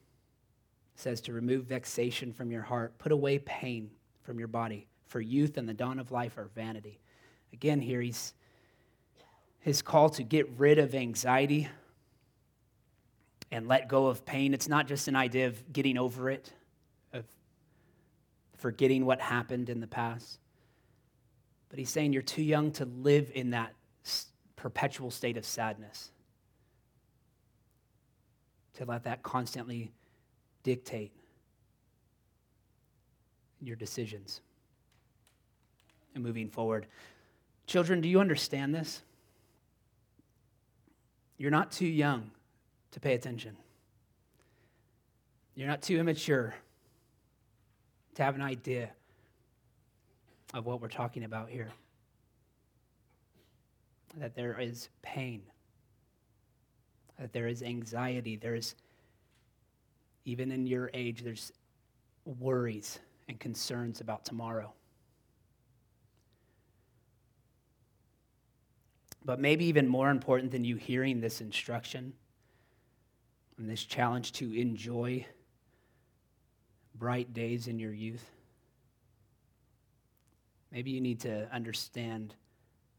says 0.97 1.21
to 1.21 1.33
remove 1.33 1.67
vexation 1.67 2.33
from 2.33 2.51
your 2.51 2.63
heart, 2.63 2.99
put 2.99 3.13
away 3.13 3.39
pain 3.39 3.91
from 4.23 4.39
your 4.39 4.49
body, 4.49 4.89
for 5.07 5.21
youth 5.21 5.57
and 5.57 5.69
the 5.69 5.75
dawn 5.75 6.01
of 6.01 6.11
life 6.11 6.37
are 6.39 6.51
vanity. 6.55 6.99
Again, 7.53 7.81
here 7.81 8.01
he's 8.01 8.35
his 9.61 9.83
call 9.83 10.11
to 10.11 10.23
get 10.23 10.49
rid 10.59 10.79
of 10.79 10.95
anxiety 10.95 11.69
and 13.53 13.69
let 13.69 13.89
go 13.89 14.07
of 14.07 14.25
pain. 14.25 14.55
It's 14.55 14.69
not 14.69 14.89
just 14.89 15.07
an 15.09 15.17
idea 15.17 15.47
of 15.47 15.73
getting 15.73 15.99
over 15.99 16.31
it, 16.31 16.53
of 17.13 17.25
forgetting 18.57 19.05
what 19.05 19.21
happened 19.21 19.69
in 19.69 19.81
the 19.81 19.87
past. 19.87 20.39
But 21.69 21.79
he's 21.79 21.91
saying 21.91 22.13
you're 22.13 22.23
too 22.23 22.43
young 22.43 22.73
to 22.73 22.85
live 22.85 23.31
in 23.35 23.51
that 23.51 23.75
perpetual 24.57 25.11
state 25.11 25.37
of 25.37 25.45
sadness, 25.45 26.11
to 28.75 28.85
let 28.85 29.05
that 29.05 29.23
constantly 29.23 29.93
dictate 30.63 31.13
your 33.61 33.77
decisions 33.77 34.41
and 36.15 36.25
moving 36.25 36.49
forward. 36.49 36.87
Children, 37.67 38.01
do 38.01 38.09
you 38.09 38.21
understand 38.21 38.75
this? 38.75 39.03
You're 41.41 41.51
not 41.51 41.73
too 41.73 41.87
young 41.87 42.31
to 42.91 43.01
pay 43.01 43.15
attention. 43.15 43.57
You're 45.55 45.69
not 45.69 45.81
too 45.81 45.99
immature 45.99 46.55
to 48.17 48.23
have 48.23 48.35
an 48.35 48.43
idea 48.43 48.91
of 50.53 50.67
what 50.67 50.83
we're 50.83 50.89
talking 50.89 51.25
about 51.25 51.49
here. 51.49 51.71
That 54.19 54.35
there 54.35 54.61
is 54.61 54.91
pain, 55.01 55.41
that 57.19 57.33
there 57.33 57.49
is 57.49 57.63
anxiety, 57.63 58.37
there's, 58.37 58.75
even 60.27 60.53
in 60.53 60.67
your 60.67 60.91
age, 60.93 61.23
there's 61.23 61.53
worries 62.27 62.99
and 63.31 63.41
concerns 63.41 64.03
about 64.03 64.27
tomorrow. 64.27 64.75
But 69.25 69.39
maybe 69.39 69.67
even 69.67 69.87
more 69.87 70.11
important 70.11 70.51
than 70.51 70.65
you 70.65 70.77
hearing 70.77 71.21
this 71.21 71.41
instruction 71.41 72.15
and 73.59 73.69
this 73.69 73.85
challenge 73.85 74.33
to 74.33 74.53
enjoy 74.53 75.27
bright 76.95 77.33
days 77.33 77.67
in 77.67 77.79
your 77.79 77.93
youth, 77.93 78.25
maybe 80.73 80.91
you 80.91 81.01
need 81.01 81.21
to 81.21 81.53
understand 81.53 82.35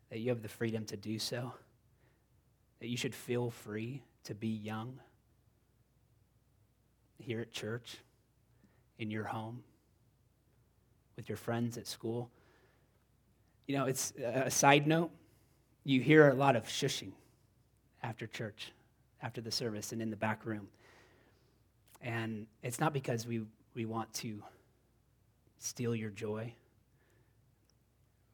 that 0.09 0.19
you 0.19 0.29
have 0.29 0.41
the 0.41 0.47
freedom 0.47 0.85
to 0.85 0.97
do 0.97 1.17
so, 1.17 1.53
that 2.79 2.87
you 2.87 2.97
should 2.97 3.15
feel 3.15 3.49
free 3.49 4.03
to 4.25 4.35
be 4.35 4.47
young 4.47 4.99
here 7.17 7.41
at 7.41 7.51
church, 7.51 7.97
in 8.99 9.09
your 9.09 9.23
home, 9.23 9.63
with 11.15 11.29
your 11.29 11.37
friends 11.37 11.77
at 11.77 11.87
school. 11.87 12.29
You 13.67 13.77
know, 13.77 13.85
it's 13.85 14.13
a 14.23 14.51
side 14.51 14.85
note 14.85 15.11
you 15.83 16.01
hear 16.01 16.29
a 16.29 16.33
lot 16.33 16.55
of 16.55 16.65
shushing 16.65 17.11
after 18.03 18.27
church, 18.27 18.71
after 19.21 19.41
the 19.41 19.51
service, 19.51 19.91
and 19.91 20.01
in 20.01 20.09
the 20.09 20.15
back 20.15 20.45
room. 20.45 20.67
And 22.01 22.47
it's 22.63 22.79
not 22.79 22.93
because 22.93 23.25
we, 23.27 23.41
we 23.75 23.85
want 23.85 24.13
to 24.15 24.43
steal 25.59 25.95
your 25.95 26.09
joy. 26.09 26.53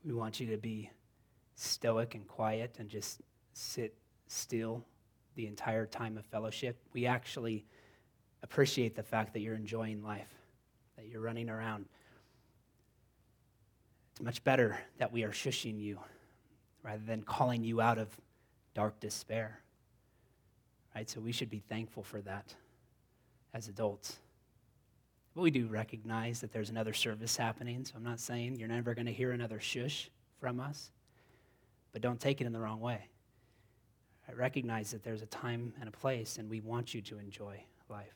We 0.06 0.14
want 0.14 0.40
you 0.40 0.48
to 0.48 0.58
be 0.58 0.90
stoic 1.56 2.16
and 2.16 2.28
quiet 2.28 2.76
and 2.80 2.90
just 2.90 3.22
sit 3.54 3.96
still 4.28 4.86
the 5.36 5.48
entire 5.48 5.86
time 5.86 6.18
of 6.18 6.26
fellowship. 6.26 6.78
We 6.94 7.06
actually 7.06 7.66
appreciate 8.44 8.96
the 8.96 9.04
fact 9.04 9.34
that 9.34 9.42
you're 9.42 9.56
enjoying 9.56 10.04
life, 10.04 10.34
that 10.96 11.08
you're 11.08 11.22
running 11.22 11.50
around. 11.50 11.86
It's 14.12 14.22
much 14.22 14.44
better 14.44 14.80
that 14.98 15.12
we 15.12 15.24
are 15.24 15.32
shushing 15.32 15.80
you 15.80 16.00
rather 16.84 17.04
than 17.06 17.22
calling 17.24 17.64
you 17.64 17.82
out 17.82 17.98
of 17.98 18.10
dark 18.74 19.00
despair. 19.00 19.60
Right? 20.96 21.10
So 21.10 21.20
we 21.20 21.32
should 21.32 21.50
be 21.50 21.64
thankful 21.70 22.04
for 22.04 22.22
that 22.22 22.54
as 23.54 23.68
adults. 23.68 24.18
But 25.36 25.42
we 25.42 25.52
do 25.52 25.68
recognize 25.68 26.42
that 26.42 26.52
there's 26.52 26.70
another 26.70 26.94
service 26.94 27.38
happening, 27.38 27.86
so 27.86 27.94
I'm 27.96 28.04
not 28.04 28.20
saying 28.20 28.56
you're 28.56 28.68
never 28.68 28.96
going 28.96 29.06
to 29.06 29.14
hear 29.14 29.32
another 29.32 29.60
shush 29.60 30.10
from 30.40 30.60
us, 30.60 30.90
but 31.92 32.02
don't 32.02 32.20
take 32.20 32.42
it 32.42 32.48
in 32.48 32.54
the 32.54 32.60
wrong 32.60 32.80
way. 32.80 33.08
I 34.28 34.34
recognize 34.34 34.92
that 34.92 35.04
there's 35.04 35.22
a 35.22 35.28
time 35.28 35.74
and 35.80 35.88
a 35.88 35.92
place, 35.92 36.38
and 36.38 36.50
we 36.50 36.60
want 36.60 36.94
you 36.94 37.02
to 37.04 37.20
enjoy 37.20 37.64
life. 37.90 38.16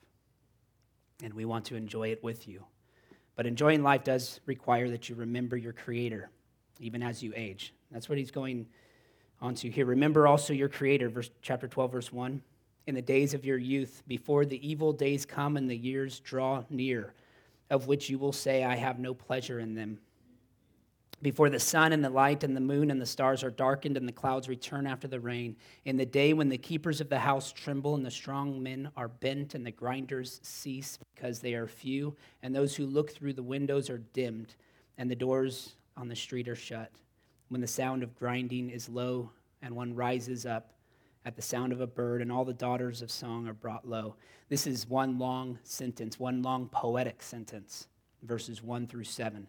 And 1.24 1.34
we 1.34 1.46
want 1.46 1.66
to 1.66 1.76
enjoy 1.76 2.10
it 2.10 2.24
with 2.24 2.48
you. 2.48 2.66
But 3.36 3.46
enjoying 3.46 3.84
life 3.84 4.04
does 4.04 4.40
require 4.46 4.90
that 4.90 5.08
you 5.08 5.16
remember 5.16 5.56
your 5.56 5.74
Creator, 5.74 6.30
even 6.80 7.04
as 7.04 7.24
you 7.24 7.34
age. 7.36 7.74
That's 7.92 8.08
what 8.08 8.18
he's 8.18 8.32
going 8.32 8.68
on 9.42 9.56
to 9.56 9.70
here. 9.70 9.86
Remember 9.86 10.28
also 10.28 10.54
your 10.54 10.70
Creator, 10.70 11.10
verse, 11.10 11.30
chapter 11.42 11.68
12, 11.68 11.92
verse 11.92 12.14
1. 12.14 12.42
In 12.88 12.96
the 12.96 13.02
days 13.02 13.34
of 13.34 13.46
your 13.46 13.58
youth, 13.58 14.04
before 14.08 14.46
the 14.46 14.68
evil 14.68 14.94
days 14.94 15.26
come 15.26 15.58
and 15.58 15.70
the 15.70 15.76
years 15.76 16.20
draw 16.20 16.64
near, 16.70 17.14
of 17.70 17.88
which 17.88 18.10
you 18.10 18.18
will 18.18 18.34
say, 18.34 18.64
I 18.64 18.76
have 18.76 19.00
no 19.00 19.14
pleasure 19.14 19.60
in 19.60 19.76
them. 19.76 20.00
Before 21.22 21.52
the 21.52 21.60
sun 21.60 21.94
and 21.94 22.04
the 22.04 22.10
light 22.10 22.44
and 22.44 22.56
the 22.56 22.62
moon 22.62 22.90
and 22.90 23.00
the 23.00 23.06
stars 23.06 23.44
are 23.44 23.52
darkened 23.52 23.96
and 23.96 24.08
the 24.08 24.14
clouds 24.14 24.50
return 24.50 24.88
after 24.88 25.08
the 25.08 25.20
rain, 25.20 25.56
in 25.86 25.96
the 25.96 26.06
day 26.06 26.34
when 26.34 26.50
the 26.50 26.58
keepers 26.58 27.00
of 27.00 27.10
the 27.10 27.20
house 27.20 27.52
tremble 27.52 27.94
and 27.94 28.04
the 28.04 28.10
strong 28.10 28.64
men 28.64 28.90
are 28.98 29.08
bent 29.08 29.54
and 29.54 29.64
the 29.64 29.72
grinders 29.72 30.40
cease 30.42 30.98
because 31.14 31.40
they 31.40 31.54
are 31.54 31.68
few, 31.68 32.16
and 32.42 32.56
those 32.56 32.76
who 32.76 32.88
look 32.88 33.12
through 33.12 33.34
the 33.34 33.44
windows 33.44 33.88
are 33.90 34.00
dimmed, 34.00 34.56
and 34.98 35.12
the 35.12 35.16
doors 35.16 35.76
on 35.96 36.08
the 36.08 36.16
street 36.16 36.48
are 36.48 36.56
shut 36.56 36.92
when 37.52 37.60
the 37.60 37.68
sound 37.68 38.02
of 38.02 38.18
grinding 38.18 38.70
is 38.70 38.88
low 38.88 39.30
and 39.62 39.76
one 39.76 39.94
rises 39.94 40.46
up 40.46 40.72
at 41.26 41.36
the 41.36 41.42
sound 41.42 41.74
of 41.74 41.82
a 41.82 41.86
bird, 41.86 42.22
and 42.22 42.32
all 42.32 42.46
the 42.46 42.54
daughters 42.54 43.02
of 43.02 43.12
song 43.12 43.46
are 43.46 43.54
brought 43.54 43.86
low. 43.86 44.16
This 44.48 44.66
is 44.66 44.88
one 44.88 45.20
long 45.20 45.60
sentence, 45.64 46.18
one 46.18 46.42
long 46.42 46.70
poetic 46.70 47.22
sentence, 47.22 47.90
verses 48.24 48.64
1 48.64 48.88
through 48.88 49.04
7. 49.04 49.46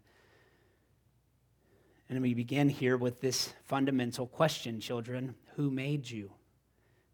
And 2.11 2.21
we 2.21 2.35
begin 2.35 2.69
here 2.69 2.97
with 2.97 3.21
this 3.21 3.55
fundamental 3.63 4.27
question, 4.27 4.81
children 4.81 5.37
Who 5.55 5.71
made 5.71 6.11
you? 6.11 6.33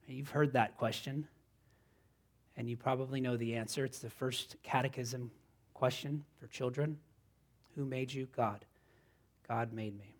You've 0.06 0.30
heard 0.30 0.54
that 0.54 0.78
question, 0.78 1.28
and 2.56 2.68
you 2.68 2.78
probably 2.78 3.20
know 3.20 3.36
the 3.36 3.56
answer. 3.56 3.84
It's 3.84 3.98
the 3.98 4.10
first 4.10 4.56
catechism 4.62 5.30
question 5.74 6.24
for 6.40 6.46
children 6.46 6.98
Who 7.76 7.84
made 7.84 8.10
you? 8.10 8.26
God. 8.34 8.64
God 9.46 9.74
made 9.74 9.96
me. 9.98 10.17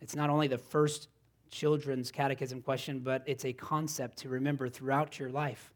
It's 0.00 0.14
not 0.14 0.30
only 0.30 0.46
the 0.46 0.58
first 0.58 1.08
children's 1.50 2.10
catechism 2.10 2.62
question, 2.62 3.00
but 3.00 3.22
it's 3.26 3.44
a 3.44 3.52
concept 3.52 4.18
to 4.18 4.28
remember 4.28 4.68
throughout 4.68 5.18
your 5.18 5.30
life. 5.30 5.72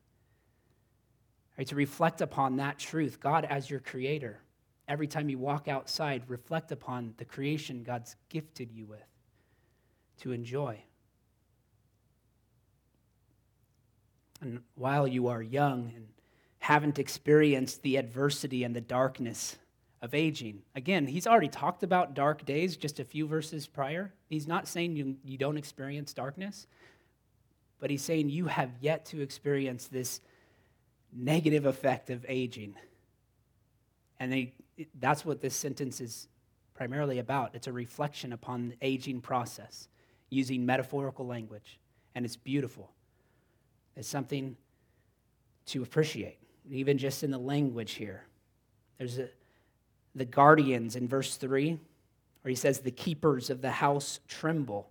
Right, 1.59 1.67
to 1.67 1.75
reflect 1.75 2.21
upon 2.21 2.57
that 2.57 2.79
truth, 2.79 3.21
God 3.21 3.45
as 3.45 3.69
your 3.69 3.81
creator. 3.81 4.41
Every 4.89 5.07
time 5.07 5.29
you 5.29 5.39
walk 5.39 5.69
outside, 5.69 6.23
reflect 6.29 6.73
upon 6.73 7.15
the 7.19 7.25
creation 7.25 7.83
God's 7.83 8.17
gifted 8.29 8.73
you 8.73 8.87
with 8.87 9.01
to 10.21 10.33
enjoy. 10.33 10.83
And 14.41 14.63
while 14.75 15.07
you 15.07 15.29
are 15.29 15.43
young 15.43 15.93
and 15.95 16.09
haven't 16.59 16.99
experienced 16.99 17.83
the 17.83 17.97
adversity 17.97 18.65
and 18.65 18.75
the 18.75 18.81
darkness 18.81 19.57
of 20.03 20.15
aging. 20.15 20.63
Again, 20.75 21.07
he's 21.07 21.29
already 21.29 21.49
talked 21.49 21.85
about 21.85 22.15
dark 22.15 22.45
days 22.45 22.77
just 22.77 22.99
a 22.99 23.05
few 23.05 23.27
verses 23.27 23.69
prior. 23.69 24.13
He's 24.29 24.49
not 24.49 24.67
saying 24.67 24.97
you, 24.97 25.17
you 25.25 25.39
don't 25.39 25.57
experience 25.57 26.13
darkness, 26.13 26.67
but 27.79 27.89
he's 27.89 28.03
saying 28.03 28.29
you 28.29 28.47
have 28.47 28.71
yet 28.81 29.07
to 29.07 29.21
experience 29.21 29.87
this 29.87 30.21
negative 31.13 31.67
effect 31.67 32.11
of 32.11 32.27
aging. 32.29 32.75
And 34.19 34.33
they, 34.33 34.55
that's 34.99 35.25
what 35.25 35.41
this 35.41 35.55
sentence 35.55 36.01
is 36.01 36.27
primarily 36.75 37.21
about. 37.21 37.55
It's 37.55 37.69
a 37.69 37.73
reflection 37.73 38.33
upon 38.33 38.71
the 38.71 38.77
aging 38.83 39.21
process 39.21 39.89
using 40.31 40.67
metaphorical 40.67 41.27
language. 41.27 41.79
And 42.15 42.25
it's 42.25 42.37
beautiful. 42.37 42.91
It's 43.97 44.09
something 44.09 44.57
to 45.67 45.83
appreciate, 45.83 46.39
even 46.71 46.99
just 46.99 47.23
in 47.23 47.31
the 47.31 47.39
language 47.39 47.93
here. 47.93 48.25
There's 48.99 49.19
a, 49.19 49.29
the 50.15 50.25
guardians 50.25 50.97
in 50.97 51.09
verse 51.09 51.37
3, 51.37 51.79
or 52.45 52.49
he 52.49 52.55
says, 52.55 52.81
The 52.81 52.91
keepers 52.91 53.51
of 53.51 53.61
the 53.61 53.71
house 53.71 54.21
tremble. 54.29 54.91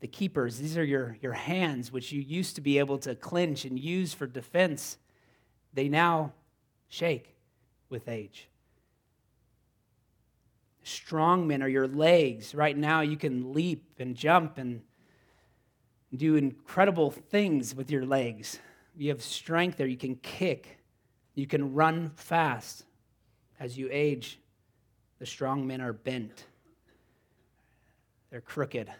The 0.00 0.08
keepers, 0.08 0.58
these 0.58 0.76
are 0.76 0.84
your, 0.84 1.16
your 1.22 1.32
hands, 1.32 1.90
which 1.90 2.12
you 2.12 2.20
used 2.20 2.56
to 2.56 2.60
be 2.60 2.78
able 2.78 2.98
to 2.98 3.14
clench 3.14 3.64
and 3.64 3.78
use 3.78 4.12
for 4.12 4.26
defense. 4.26 4.98
They 5.72 5.88
now 5.88 6.32
shake 6.88 7.34
with 7.88 8.08
age. 8.08 8.48
Strong 10.82 11.46
men 11.46 11.62
are 11.62 11.68
your 11.68 11.88
legs. 11.88 12.54
Right 12.54 12.76
now, 12.76 13.00
you 13.00 13.16
can 13.16 13.54
leap 13.54 13.94
and 13.98 14.14
jump 14.14 14.58
and 14.58 14.82
do 16.14 16.36
incredible 16.36 17.10
things 17.10 17.74
with 17.74 17.90
your 17.90 18.04
legs. 18.04 18.58
You 18.96 19.08
have 19.08 19.22
strength 19.22 19.78
there. 19.78 19.86
You 19.86 19.96
can 19.96 20.16
kick. 20.16 20.78
You 21.34 21.46
can 21.46 21.74
run 21.74 22.12
fast. 22.16 22.84
As 23.58 23.78
you 23.78 23.88
age, 23.90 24.38
the 25.24 25.30
strong 25.30 25.66
men 25.66 25.80
are 25.80 25.94
bent, 25.94 26.44
they're 28.30 28.42
crooked. 28.42 28.92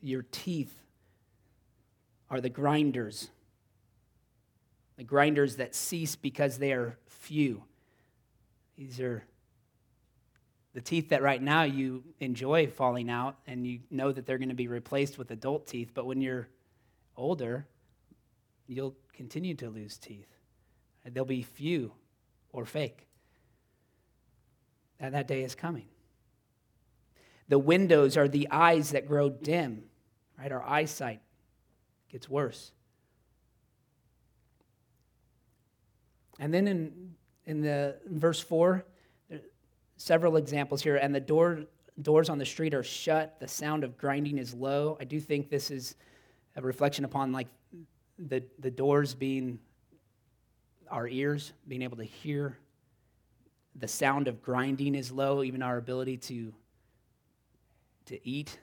Your 0.00 0.24
teeth 0.30 0.72
are 2.30 2.40
the 2.40 2.48
grinders, 2.48 3.28
the 4.96 5.02
grinders 5.02 5.56
that 5.56 5.74
cease 5.74 6.14
because 6.14 6.58
they 6.58 6.70
are 6.70 6.96
few. 7.08 7.64
These 8.78 9.00
are 9.00 9.24
the 10.72 10.80
teeth 10.80 11.08
that 11.08 11.22
right 11.22 11.42
now 11.42 11.64
you 11.64 12.04
enjoy 12.20 12.68
falling 12.68 13.10
out 13.10 13.34
and 13.48 13.66
you 13.66 13.80
know 13.90 14.12
that 14.12 14.26
they're 14.26 14.38
going 14.38 14.48
to 14.50 14.54
be 14.54 14.68
replaced 14.68 15.18
with 15.18 15.32
adult 15.32 15.66
teeth, 15.66 15.90
but 15.92 16.06
when 16.06 16.20
you're 16.20 16.46
older, 17.16 17.66
you'll 18.68 18.94
continue 19.12 19.56
to 19.56 19.70
lose 19.70 19.98
teeth. 19.98 20.28
They'll 21.04 21.24
be 21.24 21.42
few 21.42 21.94
or 22.52 22.64
fake. 22.64 23.06
And 25.00 25.14
that 25.14 25.26
day 25.26 25.42
is 25.42 25.54
coming. 25.54 25.86
The 27.48 27.58
windows 27.58 28.16
are 28.16 28.28
the 28.28 28.48
eyes 28.50 28.92
that 28.92 29.06
grow 29.06 29.28
dim, 29.28 29.84
right? 30.38 30.52
Our 30.52 30.62
eyesight 30.62 31.20
gets 32.10 32.28
worse. 32.28 32.72
And 36.38 36.52
then 36.52 36.66
in, 36.66 37.14
in 37.46 37.60
the 37.60 37.96
in 38.08 38.18
verse 38.18 38.40
4, 38.40 38.84
several 39.96 40.36
examples 40.36 40.82
here. 40.82 40.96
And 40.96 41.14
the 41.14 41.20
door, 41.20 41.60
doors 42.00 42.28
on 42.28 42.38
the 42.38 42.46
street 42.46 42.74
are 42.74 42.82
shut. 42.82 43.38
The 43.38 43.48
sound 43.48 43.84
of 43.84 43.96
grinding 43.96 44.38
is 44.38 44.54
low. 44.54 44.96
I 45.00 45.04
do 45.04 45.20
think 45.20 45.48
this 45.48 45.70
is 45.70 45.94
a 46.56 46.62
reflection 46.62 47.04
upon 47.04 47.32
like 47.32 47.48
the, 48.18 48.42
the 48.58 48.70
doors 48.70 49.14
being 49.14 49.58
our 50.92 51.08
ears, 51.08 51.52
being 51.66 51.82
able 51.82 51.96
to 51.96 52.04
hear. 52.04 52.56
The 53.74 53.88
sound 53.88 54.28
of 54.28 54.42
grinding 54.42 54.94
is 54.94 55.10
low. 55.10 55.42
Even 55.42 55.62
our 55.62 55.78
ability 55.78 56.18
to, 56.18 56.52
to 58.06 58.28
eat 58.28 58.58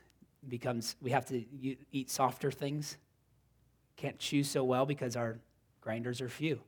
becomes, 0.48 0.96
we 1.02 1.12
have 1.12 1.26
to 1.28 1.44
eat 1.92 2.10
softer 2.10 2.52
things. 2.52 2.98
Can't 3.98 4.18
chew 4.20 4.44
so 4.44 4.64
well 4.64 4.86
because 4.86 5.16
our 5.16 5.40
grinders 5.82 6.22
are 6.22 6.30
few. 6.30 6.62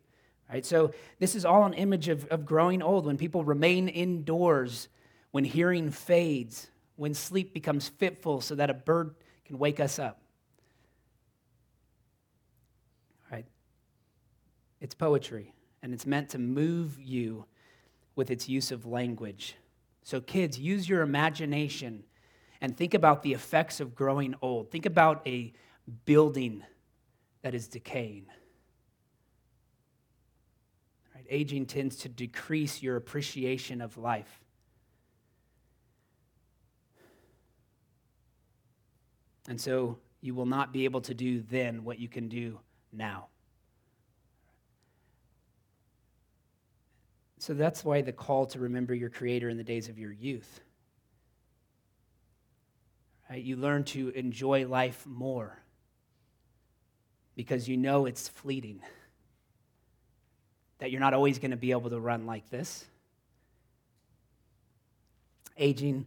Right? 0.52 0.66
So 0.66 0.94
this 1.20 1.36
is 1.36 1.46
all 1.46 1.64
an 1.64 1.74
image 1.74 2.10
of, 2.10 2.28
of 2.28 2.46
growing 2.46 2.82
old 2.82 3.06
when 3.06 3.18
people 3.18 3.46
remain 3.46 3.88
indoors, 3.88 4.90
when 5.32 5.46
hearing 5.46 5.92
fades, 5.92 6.68
when 6.98 7.14
sleep 7.14 7.54
becomes 7.54 7.88
fitful 7.88 8.42
so 8.42 8.56
that 8.56 8.70
a 8.70 8.74
bird 8.74 9.16
can 9.46 9.58
wake 9.58 9.80
us 9.80 9.98
up. 9.98 10.20
Right? 13.32 13.46
It's 14.82 14.96
poetry, 14.96 15.54
and 15.82 15.94
it's 15.94 16.06
meant 16.06 16.30
to 16.30 16.40
move 16.40 17.00
you 17.00 17.46
with 18.16 18.30
its 18.30 18.50
use 18.50 18.72
of 18.72 18.86
language. 18.86 19.56
So, 20.04 20.20
kids, 20.20 20.60
use 20.60 20.90
your 20.90 21.02
imagination 21.02 22.04
and 22.60 22.76
think 22.76 22.94
about 22.94 23.24
the 23.24 23.34
effects 23.34 23.80
of 23.80 23.96
growing 23.96 24.36
old. 24.42 24.72
Think 24.72 24.86
about 24.86 25.26
a 25.26 25.54
building 26.06 26.64
that 27.44 27.56
is 27.56 27.68
decaying. 27.68 28.26
Aging 31.32 31.66
tends 31.66 31.96
to 31.98 32.10
decrease 32.10 32.84
your 32.84 32.98
appreciation 32.98 33.80
of 33.80 33.98
life. 33.98 34.42
And 39.48 39.60
so 39.60 39.98
you 40.20 40.36
will 40.36 40.46
not 40.46 40.74
be 40.74 40.84
able 40.84 41.00
to 41.02 41.14
do 41.14 41.42
then 41.42 41.86
what 41.86 42.00
you 42.00 42.10
can 42.10 42.28
do 42.28 42.60
now. 42.92 43.28
So 47.42 47.56
that's 47.56 47.84
why 47.84 48.02
the 48.02 48.12
call 48.12 48.46
to 48.46 48.60
remember 48.60 48.94
your 48.94 49.10
Creator 49.10 49.50
in 49.50 49.58
the 49.58 49.64
days 49.64 49.90
of 49.90 49.98
your 49.98 50.12
youth. 50.12 50.62
Right? 53.28 53.42
You 53.42 53.56
learn 53.56 53.84
to 53.86 54.10
enjoy 54.10 54.68
life 54.68 55.04
more 55.08 55.58
because 57.36 57.68
you 57.68 57.78
know 57.78 58.06
it's 58.06 58.28
fleeting 58.28 58.80
that 60.78 60.92
you're 60.92 61.00
not 61.00 61.16
always 61.16 61.40
going 61.40 61.50
to 61.50 61.58
be 61.58 61.72
able 61.72 61.90
to 61.90 62.00
run 62.00 62.28
like 62.28 62.48
this. 62.52 62.86
Aging, 65.58 66.06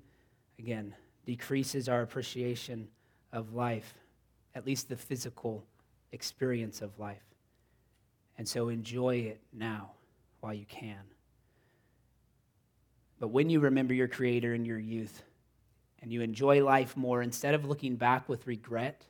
again, 0.61 0.95
decreases 1.27 1.89
our 1.89 2.03
appreciation 2.03 2.87
of 3.33 3.55
life, 3.55 3.95
at 4.55 4.65
least 4.65 4.89
the 4.89 4.97
physical 4.97 5.65
experience 6.13 6.81
of 6.81 6.97
life. 7.01 7.25
And 8.39 8.47
so 8.47 8.69
enjoy 8.69 9.17
it 9.17 9.41
now 9.53 9.95
while 10.39 10.55
you 10.55 10.67
can. 10.67 11.01
But 13.21 13.29
when 13.29 13.49
you 13.51 13.61
remember 13.61 13.95
your 13.95 14.09
Creator 14.09 14.55
in 14.55 14.65
your 14.65 14.79
youth 14.79 15.23
and 16.03 16.13
you 16.13 16.21
enjoy 16.21 16.65
life 16.65 16.97
more, 16.97 17.23
instead 17.23 17.55
of 17.55 17.65
looking 17.65 17.97
back 17.97 18.29
with 18.29 18.47
regret, 18.47 19.05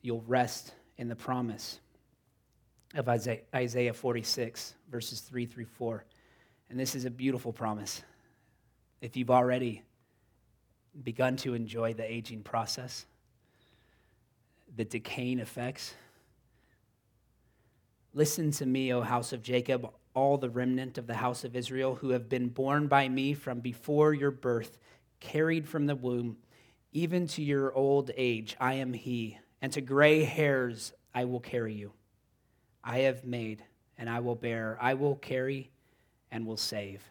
you'll 0.00 0.24
rest 0.26 0.72
in 0.98 1.08
the 1.08 1.16
promise 1.16 1.78
of 2.94 3.08
Isaiah 3.08 3.92
46, 3.92 4.74
verses 4.90 5.20
3 5.20 5.46
through 5.46 5.66
4. 5.66 6.04
And 6.68 6.78
this 6.78 6.94
is 6.94 7.04
a 7.04 7.10
beautiful 7.10 7.52
promise. 7.52 8.02
If 9.00 9.16
you've 9.16 9.30
already 9.30 9.82
begun 11.02 11.36
to 11.36 11.54
enjoy 11.54 11.94
the 11.94 12.10
aging 12.10 12.42
process, 12.42 13.06
the 14.76 14.84
decaying 14.84 15.38
effects, 15.38 15.94
listen 18.14 18.50
to 18.52 18.66
me, 18.66 18.92
O 18.92 19.02
house 19.02 19.32
of 19.32 19.42
Jacob, 19.42 19.90
all 20.14 20.36
the 20.36 20.50
remnant 20.50 20.98
of 20.98 21.06
the 21.06 21.14
house 21.14 21.44
of 21.44 21.56
Israel 21.56 21.94
who 21.96 22.10
have 22.10 22.28
been 22.28 22.48
born 22.48 22.86
by 22.86 23.08
me 23.08 23.34
from 23.34 23.60
before 23.60 24.12
your 24.12 24.30
birth, 24.30 24.78
carried 25.20 25.68
from 25.68 25.86
the 25.86 25.96
womb, 25.96 26.36
even 26.92 27.26
to 27.26 27.42
your 27.42 27.72
old 27.74 28.10
age, 28.16 28.56
I 28.60 28.74
am 28.74 28.92
he, 28.92 29.38
and 29.62 29.72
to 29.72 29.80
gray 29.80 30.24
hairs 30.24 30.92
I 31.14 31.24
will 31.24 31.40
carry 31.40 31.74
you. 31.74 31.92
I 32.84 33.00
have 33.00 33.24
made, 33.24 33.64
and 33.96 34.10
I 34.10 34.20
will 34.20 34.34
bear. 34.34 34.76
I 34.80 34.94
will 34.94 35.16
carry 35.16 35.70
and 36.30 36.46
will 36.46 36.56
save. 36.56 37.02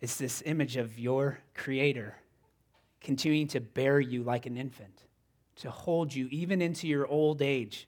It's 0.00 0.16
this 0.16 0.42
image 0.44 0.76
of 0.76 0.98
your 0.98 1.38
Creator 1.54 2.14
continuing 3.00 3.48
to 3.48 3.60
bear 3.60 4.00
you 4.00 4.22
like 4.22 4.46
an 4.46 4.56
infant, 4.56 5.02
to 5.56 5.70
hold 5.70 6.14
you 6.14 6.26
even 6.30 6.60
into 6.62 6.88
your 6.88 7.06
old 7.06 7.42
age, 7.42 7.86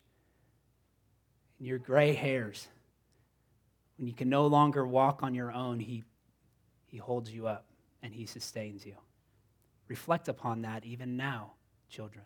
in 1.59 1.66
your 1.66 1.78
gray 1.78 2.12
hairs. 2.12 2.68
When 3.96 4.06
you 4.06 4.14
can 4.14 4.28
no 4.28 4.46
longer 4.46 4.87
walk 4.87 5.22
on 5.22 5.35
your 5.35 5.52
own, 5.52 5.80
He, 5.80 6.04
he 6.87 6.98
holds 6.98 7.30
you 7.30 7.46
up 7.46 7.66
and 8.02 8.14
He 8.14 8.26
sustains 8.26 8.85
you. 8.85 8.96
Reflect 9.88 10.28
upon 10.28 10.62
that 10.62 10.85
even 10.85 11.16
now, 11.16 11.52
children. 11.88 12.24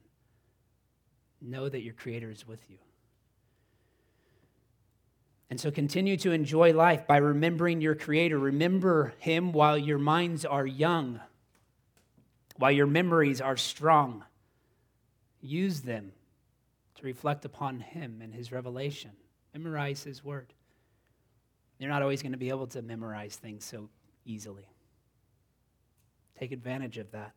Know 1.41 1.69
that 1.69 1.83
your 1.83 1.95
Creator 1.95 2.31
is 2.31 2.47
with 2.47 2.61
you. 2.69 2.79
And 5.49 5.61
so 5.61 5.71
continue 5.71 6.17
to 6.19 6.31
enjoy 6.31 6.73
life 6.73 7.07
by 7.07 7.17
remembering 7.17 7.81
your 7.81 7.95
Creator. 7.95 8.39
Remember 8.39 9.15
Him 9.19 9.53
while 9.53 9.77
your 9.77 9.99
minds 9.99 10.45
are 10.45 10.67
young, 10.67 11.21
while 12.57 12.71
your 12.71 12.87
memories 12.87 13.41
are 13.41 13.57
strong. 13.57 14.25
Use 15.41 15.81
them 15.81 16.13
to 16.97 17.05
reflect 17.05 17.45
upon 17.45 17.81
Him 17.81 18.21
and 18.23 18.35
His 18.35 18.53
revelation. 18.53 19.11
Memorize 19.53 20.05
His 20.05 20.25
Word. 20.25 20.53
You're 21.81 21.89
not 21.89 22.03
always 22.03 22.21
going 22.21 22.33
to 22.33 22.39
be 22.39 22.51
able 22.51 22.67
to 22.69 22.83
memorize 22.83 23.37
things 23.37 23.65
so 23.65 23.89
easily. 24.27 24.69
Take 26.39 26.53
advantage 26.53 26.99
of 26.99 27.11
that. 27.13 27.33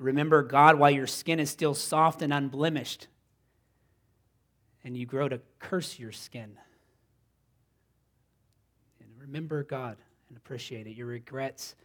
Remember 0.00 0.42
God 0.42 0.80
while 0.80 0.90
your 0.90 1.06
skin 1.06 1.38
is 1.38 1.48
still 1.48 1.74
soft 1.74 2.22
and 2.22 2.32
unblemished 2.32 3.06
and 4.82 4.96
you 4.96 5.06
grow 5.06 5.28
to 5.28 5.40
curse 5.60 5.96
your 5.96 6.10
skin. 6.10 6.58
And 8.98 9.08
remember 9.20 9.62
God 9.62 9.98
and 10.28 10.36
appreciate 10.36 10.88
it. 10.88 10.96
Your 10.96 11.06
regrets 11.06 11.76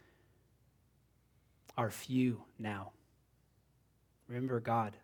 are 1.77 1.91
few 1.91 2.41
now. 2.57 2.89
Remember 4.27 4.59
God 4.59 4.97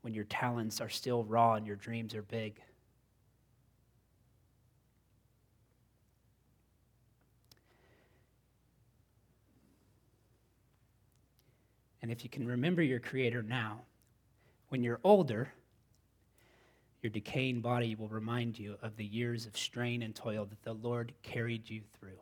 when 0.00 0.14
your 0.14 0.24
talents 0.24 0.80
are 0.80 0.88
still 0.88 1.24
raw 1.24 1.56
and 1.56 1.66
your 1.66 1.76
dreams 1.76 2.14
are 2.14 2.22
big. 2.22 2.58
And 12.06 12.12
if 12.12 12.22
you 12.22 12.30
can 12.30 12.46
remember 12.46 12.82
your 12.82 13.00
Creator 13.00 13.42
now, 13.42 13.80
when 14.68 14.84
you're 14.84 15.00
older, 15.02 15.48
your 17.02 17.10
decaying 17.10 17.62
body 17.62 17.96
will 17.96 18.06
remind 18.06 18.56
you 18.56 18.76
of 18.80 18.96
the 18.96 19.04
years 19.04 19.44
of 19.44 19.56
strain 19.56 20.02
and 20.02 20.14
toil 20.14 20.44
that 20.44 20.62
the 20.62 20.74
Lord 20.74 21.12
carried 21.24 21.68
you 21.68 21.80
through. 21.98 22.20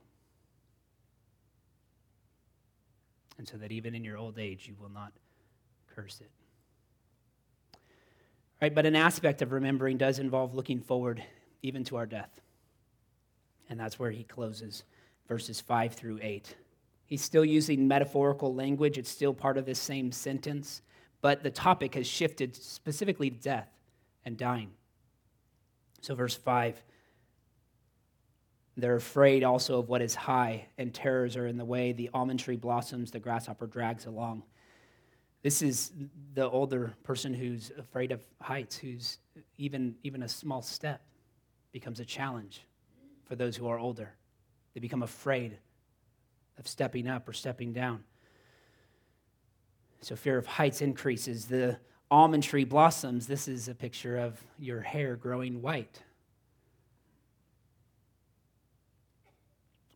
And 3.37 3.47
so 3.47 3.59
that 3.59 3.73
even 3.73 3.95
in 3.95 4.05
your 4.05 4.17
old 4.17 4.39
age, 4.39 4.67
you 4.67 4.75
will 4.81 4.89
not 4.89 5.13
curse 5.95 6.23
it. 6.23 6.31
Right, 8.63 8.75
but 8.75 8.87
an 8.87 8.97
aspect 8.97 9.43
of 9.43 9.53
remembering 9.53 9.99
does 9.99 10.19
involve 10.19 10.55
looking 10.55 10.81
forward 10.81 11.23
even 11.61 11.85
to 11.85 11.97
our 11.97 12.07
death. 12.07 12.41
And 13.69 13.79
that's 13.79 13.99
where 13.99 14.11
he 14.11 14.25
closes 14.25 14.83
verses 15.29 15.61
5 15.61 15.93
through 15.93 16.21
8. 16.23 16.55
He's 17.15 17.23
still 17.23 17.45
using 17.45 17.87
metaphorical 17.87 18.57
language, 18.57 18.99
it's 18.99 19.09
still 19.09 19.33
part 19.33 19.57
of 19.57 19.65
this 19.65 19.79
same 19.79 20.11
sentence, 20.11 20.83
but 21.21 21.45
the 21.45 21.51
topic 21.51 21.95
has 21.95 22.09
shifted 22.09 22.57
specifically 22.57 23.31
to 23.31 23.37
death 23.37 23.69
and 24.25 24.37
dying. 24.37 24.73
So, 26.01 26.17
verse 26.17 26.35
5 26.35 26.83
they're 28.77 28.97
afraid 28.97 29.45
also 29.45 29.79
of 29.79 29.89
what 29.89 30.03
is 30.03 30.17
high, 30.17 30.67
and 30.77 30.93
terrors 30.93 31.37
are 31.37 31.47
in 31.47 31.57
the 31.57 31.65
way. 31.65 31.93
The 31.93 32.11
almond 32.13 32.41
tree 32.41 32.57
blossoms, 32.57 33.13
the 33.13 33.21
grasshopper 33.21 33.69
drags 33.69 34.07
along. 34.07 34.43
This 35.41 35.63
is 35.63 35.93
the 36.35 36.51
older 36.51 36.95
person 37.05 37.33
who's 37.33 37.71
afraid 37.79 38.11
of 38.11 38.25
heights, 38.41 38.77
who's 38.77 39.19
even, 39.57 39.95
even 40.03 40.25
a 40.25 40.29
small 40.29 40.63
step 40.63 41.01
becomes 41.71 42.01
a 42.01 42.05
challenge 42.05 42.67
for 43.25 43.37
those 43.37 43.55
who 43.55 43.69
are 43.69 43.79
older. 43.79 44.13
They 44.75 44.81
become 44.81 45.05
afraid 45.05 45.59
of 46.59 46.69
stepping 46.69 47.09
up 47.09 47.29
or 47.29 47.33
stepping 47.33 47.73
down. 47.73 48.05
So 50.01 50.17
fear 50.17 50.37
of 50.37 50.47
heights 50.47 50.83
increases. 50.83 51.47
The 51.47 51.79
almond 52.11 52.43
tree 52.43 52.65
blossoms. 52.65 53.27
This 53.27 53.49
is 53.49 53.69
a 53.69 53.75
picture 53.75 54.19
of 54.19 54.43
your 54.59 54.81
hair 54.81 55.17
growing 55.17 55.63
white. 55.63 56.03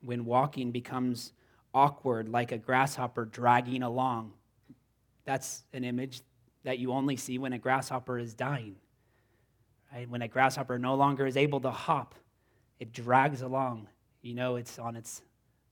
When 0.01 0.25
walking 0.25 0.71
becomes 0.71 1.33
awkward, 1.75 2.29
like 2.29 2.53
a 2.53 2.59
grasshopper 2.59 3.25
dragging 3.27 3.83
along. 3.83 4.33
That's 5.25 5.62
an 5.73 5.85
image 5.85 6.23
that 6.64 6.79
you 6.79 6.92
only 6.92 7.16
see 7.16 7.38
when 7.38 7.53
a 7.53 7.59
grasshopper 7.59 8.18
is 8.18 8.35
dying. 8.35 8.77
Right? 9.92 10.09
When 10.09 10.23
a 10.23 10.29
grasshopper 10.29 10.79
no 10.79 10.94
longer 10.94 11.27
is 11.27 11.37
able 11.37 11.61
to 11.61 11.71
hop, 11.71 12.14
it 12.81 12.92
drags 12.92 13.42
along. 13.42 13.88
You 14.23 14.35
know 14.35 14.57
it's 14.57 14.79
on 14.79 14.97
its 14.97 15.23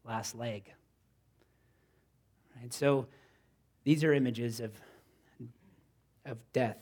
last 0.04 0.34
leg. 0.34 0.72
And 2.62 2.72
so 2.72 3.06
these 3.84 4.02
are 4.04 4.12
images 4.12 4.60
of, 4.60 4.72
of 6.24 6.38
death, 6.52 6.78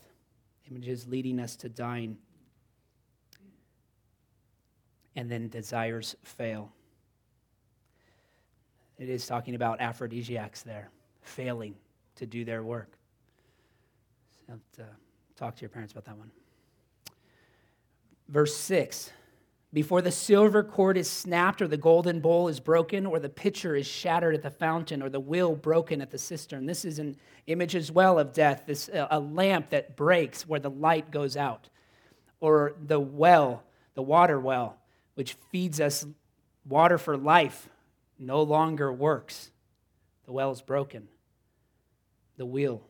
images 0.71 1.07
leading 1.07 1.41
us 1.41 1.57
to 1.57 1.69
dying. 1.69 2.17
And 5.17 5.31
then 5.31 5.49
desires 5.49 6.17
fail. 6.25 6.73
It 8.99 9.09
is 9.09 9.27
talking 9.27 9.55
about 9.55 9.81
aphrodisiacs 9.81 10.63
there, 10.63 10.91
failing 11.23 11.75
to 12.17 12.27
do 12.27 12.45
their 12.45 12.63
work. 12.63 12.97
So 14.47 14.59
to 14.77 14.85
talk 15.37 15.57
to 15.57 15.63
your 15.63 15.69
parents 15.69 15.93
about 15.93 16.05
that 16.05 16.17
one. 16.17 16.31
Verse 18.29 18.57
6 18.57 19.11
before 19.75 20.01
the 20.01 20.13
silver 20.13 20.63
cord 20.63 20.97
is 20.97 21.11
snapped, 21.11 21.61
or 21.61 21.67
the 21.67 21.77
golden 21.77 22.21
bowl 22.21 22.47
is 22.47 22.61
broken, 22.61 23.05
or 23.07 23.19
the 23.19 23.29
pitcher 23.29 23.75
is 23.75 23.89
shattered 23.89 24.33
at 24.33 24.43
the 24.43 24.51
fountain, 24.51 25.03
or 25.03 25.09
the 25.09 25.19
wheel 25.19 25.57
broken 25.57 26.01
at 26.01 26.13
the 26.13 26.17
cistern. 26.17 26.65
This 26.65 26.85
is 26.85 27.01
an 27.01 27.17
image 27.49 27.75
as 27.75 27.91
well 27.91 28.21
of 28.21 28.33
death, 28.33 28.63
this, 28.67 28.89
uh, 28.89 29.09
a 29.11 29.19
lamp 29.19 29.71
that 29.71 29.97
breaks 29.97 30.47
where 30.47 30.61
the 30.61 30.71
light 30.71 31.11
goes 31.11 31.37
out, 31.37 31.69
or 32.39 32.77
the 32.87 33.01
well, 33.01 33.65
the 33.95 34.03
water 34.03 34.39
well, 34.39 34.79
which 35.15 35.35
feeds 35.51 35.81
us 35.81 36.07
water 36.65 36.97
for 36.97 37.17
life, 37.17 37.69
no 38.17 38.43
longer 38.43 38.93
works. 38.93 39.51
The 40.27 40.33
well 40.33 40.53
is 40.53 40.63
broken, 40.63 41.09
the 42.37 42.47
wheel 42.47 42.81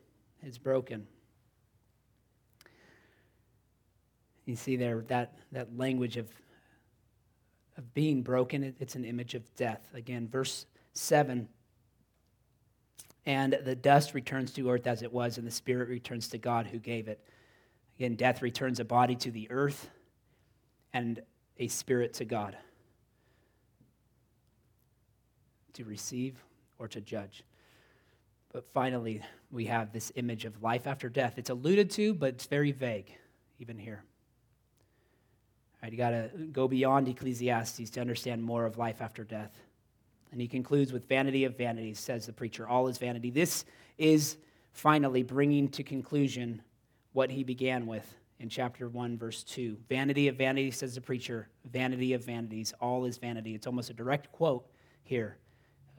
is 0.43 0.59
broken. 0.59 1.07
You 4.45 4.55
see 4.55 4.75
there 4.75 5.03
that, 5.07 5.33
that 5.51 5.75
language 5.75 6.17
of 6.17 6.29
of 7.77 7.93
being 7.93 8.21
broken. 8.21 8.75
It's 8.79 8.95
an 8.95 9.05
image 9.05 9.35
of 9.35 9.53
death. 9.55 9.81
Again, 9.93 10.27
verse 10.27 10.65
7 10.93 11.47
and 13.25 13.57
the 13.63 13.75
dust 13.75 14.13
returns 14.13 14.51
to 14.53 14.69
earth 14.69 14.85
as 14.85 15.01
it 15.01 15.11
was, 15.11 15.37
and 15.37 15.47
the 15.47 15.51
spirit 15.51 15.89
returns 15.89 16.27
to 16.29 16.37
God 16.37 16.67
who 16.67 16.77
gave 16.77 17.07
it. 17.07 17.19
Again, 17.97 18.15
death 18.15 18.41
returns 18.41 18.79
a 18.79 18.85
body 18.85 19.15
to 19.15 19.31
the 19.31 19.49
earth 19.49 19.89
and 20.93 21.21
a 21.57 21.67
spirit 21.67 22.13
to 22.15 22.25
God 22.25 22.55
to 25.73 25.83
receive 25.85 26.37
or 26.77 26.87
to 26.87 27.01
judge. 27.01 27.43
But 28.53 28.65
finally, 28.73 29.21
we 29.51 29.65
have 29.65 29.91
this 29.91 30.11
image 30.15 30.45
of 30.45 30.61
life 30.61 30.87
after 30.87 31.09
death. 31.09 31.33
It's 31.37 31.49
alluded 31.49 31.89
to, 31.91 32.13
but 32.13 32.29
it's 32.35 32.45
very 32.45 32.71
vague, 32.71 33.11
even 33.59 33.77
here. 33.77 34.03
Right, 35.85 35.91
you 35.91 35.99
got 35.99 36.09
to 36.09 36.29
go 36.51 36.67
beyond 36.67 37.07
Ecclesiastes 37.07 37.91
to 37.91 38.01
understand 38.01 38.41
more 38.41 38.65
of 38.65 38.79
life 38.79 39.03
after 39.03 39.23
death. 39.23 39.51
And 40.31 40.41
he 40.41 40.47
concludes 40.47 40.91
with 40.91 41.07
vanity 41.07 41.43
of 41.43 41.55
vanities, 41.59 41.99
says 41.99 42.25
the 42.25 42.33
preacher. 42.33 42.67
All 42.67 42.87
is 42.87 42.97
vanity. 42.97 43.29
This 43.29 43.65
is 43.99 44.37
finally 44.71 45.21
bringing 45.21 45.69
to 45.69 45.83
conclusion 45.83 46.63
what 47.13 47.29
he 47.29 47.43
began 47.43 47.85
with 47.85 48.15
in 48.39 48.49
chapter 48.49 48.89
1, 48.89 49.19
verse 49.19 49.43
2. 49.43 49.77
Vanity 49.87 50.27
of 50.27 50.37
vanities, 50.37 50.75
says 50.75 50.95
the 50.95 51.01
preacher. 51.01 51.49
Vanity 51.71 52.13
of 52.13 52.25
vanities. 52.25 52.73
All 52.81 53.05
is 53.05 53.19
vanity. 53.19 53.53
It's 53.53 53.67
almost 53.67 53.91
a 53.91 53.93
direct 53.93 54.31
quote 54.31 54.65
here. 55.03 55.37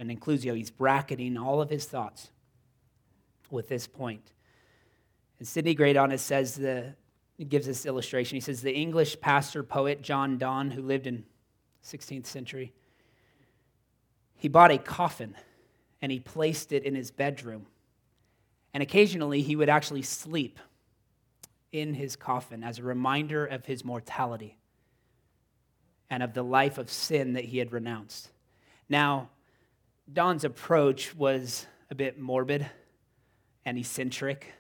And 0.01 0.11
inclusio, 0.11 0.57
he's 0.57 0.73
bracketing 0.73 1.37
all 1.37 1.63
of 1.63 1.71
his 1.71 1.85
thoughts 1.85 2.33
with 3.53 3.69
this 3.69 3.87
point. 3.87 4.33
And 5.39 5.47
Sidney 5.47 5.77
Greidanus 5.77 6.19
says 6.19 6.57
the 6.57 6.97
he 6.97 7.06
gives 7.45 7.67
this 7.67 7.85
illustration. 7.85 8.37
He 8.37 8.41
says 8.41 8.63
the 8.63 8.75
English 8.75 9.21
pastor 9.21 9.63
poet 9.63 10.03
John 10.03 10.39
Donne, 10.39 10.71
who 10.71 10.83
lived 10.83 11.07
in 11.07 11.25
16th 11.85 12.27
century, 12.27 12.73
he 14.37 14.49
bought 14.49 14.71
a 14.71 14.79
coffin 14.79 15.35
and 16.01 16.11
he 16.11 16.21
placed 16.21 16.73
it 16.73 16.85
in 16.85 16.95
his 16.95 17.11
bedroom. 17.11 17.67
And 18.73 18.83
occasionally 18.83 19.43
he 19.43 19.57
would 19.57 19.69
actually 19.69 20.03
sleep 20.03 20.59
in 21.73 21.95
his 21.95 22.17
coffin 22.17 22.63
as 22.63 22.79
a 22.79 22.83
reminder 22.83 23.45
of 23.45 23.67
his 23.67 23.85
mortality 23.85 24.59
and 26.09 26.23
of 26.23 26.35
the 26.35 26.43
life 26.43 26.79
of 26.79 26.91
sin 26.91 27.35
that 27.35 27.45
he 27.45 27.59
had 27.59 27.73
renounced. 27.73 28.31
Now, 28.89 29.31
Donne's 30.11 30.45
approach 30.45 31.15
was 31.15 31.67
a 31.91 31.95
bit 31.95 32.19
morbid 32.19 32.67
and 33.65 33.77
eccentric 33.77 34.53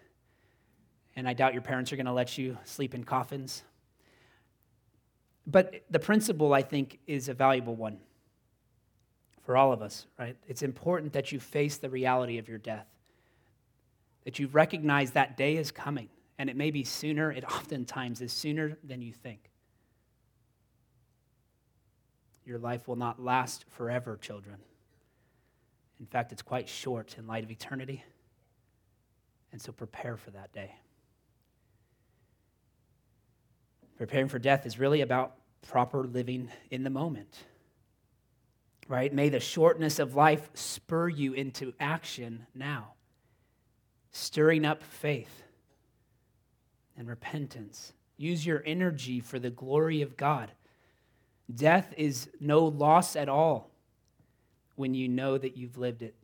and 1.17 1.27
I 1.27 1.33
doubt 1.33 1.55
your 1.55 1.63
parents 1.63 1.93
are 1.93 1.97
going 1.97 2.07
to 2.07 2.13
let 2.13 2.37
you 2.37 2.59
sleep 2.65 2.95
in 2.95 3.03
coffins. 3.03 3.63
But 5.47 5.83
the 5.91 5.99
principle, 5.99 6.53
I 6.53 6.63
think, 6.63 6.99
is 7.07 7.29
a 7.29 7.35
valuable 7.35 7.75
one 7.75 7.99
for 9.45 9.57
all 9.57 9.73
of 9.73 9.81
us, 9.81 10.07
right? 10.19 10.37
It's 10.47 10.63
important 10.63 11.13
that 11.15 11.33
you 11.33 11.41
face 11.41 11.79
the 11.79 11.89
reality 11.89 12.39
of 12.39 12.49
your 12.49 12.59
death, 12.59 12.87
that 14.25 14.39
you 14.39 14.49
recognize 14.49 15.13
that 15.13 15.37
day 15.37 15.57
is 15.57 15.71
coming, 15.71 16.09
and 16.39 16.51
it 16.51 16.57
may 16.57 16.71
be 16.71 16.85
sooner, 16.85 17.31
it 17.31 17.45
oftentimes 17.45 18.21
is 18.21 18.33
sooner 18.33 18.77
than 18.85 19.01
you 19.01 19.13
think. 19.13 19.51
Your 22.45 22.59
life 22.59 22.87
will 22.87 22.97
not 22.97 23.23
last 23.23 23.65
forever, 23.71 24.19
children. 24.21 24.59
In 25.99 26.07
fact, 26.07 26.33
it's 26.33 26.43
quite 26.43 26.69
short 26.69 27.17
in 27.19 27.27
light 27.27 27.43
of 27.43 27.51
eternity. 27.51 28.05
And 29.53 29.63
so 29.63 29.73
prepare 29.73 30.17
for 30.17 30.31
that 30.33 30.53
day. 30.53 30.75
Preparing 33.97 34.29
for 34.29 34.39
death 34.39 34.67
is 34.67 34.79
really 34.79 35.01
about 35.01 35.37
proper 35.63 36.05
living 36.05 36.51
in 36.71 36.85
the 36.85 36.91
moment. 36.91 37.45
Right? 38.89 39.13
May 39.13 39.31
the 39.31 39.41
shortness 39.41 39.99
of 39.99 40.15
life 40.15 40.49
spur 40.55 41.09
you 41.09 41.33
into 41.33 41.73
action 41.81 42.47
now, 42.55 42.93
stirring 44.13 44.65
up 44.65 44.83
faith 44.83 45.43
and 46.97 47.09
repentance. 47.09 47.93
Use 48.17 48.47
your 48.47 48.63
energy 48.65 49.21
for 49.21 49.39
the 49.39 49.51
glory 49.51 50.03
of 50.03 50.17
God. 50.17 50.53
Death 51.53 51.93
is 51.97 52.29
no 52.41 52.65
loss 52.65 53.17
at 53.17 53.29
all 53.29 53.71
when 54.77 54.95
you 54.95 55.09
know 55.09 55.37
that 55.39 55.57
you've 55.57 55.79
lived 55.79 56.03
it, 56.03 56.15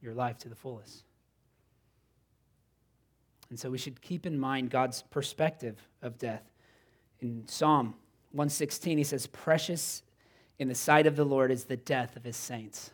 your 0.00 0.14
life 0.14 0.38
to 0.38 0.48
the 0.48 0.54
fullest. 0.54 1.04
And 3.48 3.58
so 3.58 3.70
we 3.70 3.78
should 3.78 4.00
keep 4.02 4.26
in 4.26 4.38
mind 4.38 4.70
God's 4.70 5.02
perspective 5.02 5.88
of 6.02 6.18
death. 6.18 6.42
In 7.20 7.46
Psalm 7.48 7.94
116, 8.32 8.98
he 8.98 9.04
says, 9.04 9.26
Precious 9.26 10.02
in 10.58 10.68
the 10.68 10.74
sight 10.74 11.06
of 11.06 11.16
the 11.16 11.24
Lord 11.24 11.50
is 11.50 11.64
the 11.64 11.76
death 11.76 12.16
of 12.16 12.24
his 12.24 12.36
saints. 12.36 12.90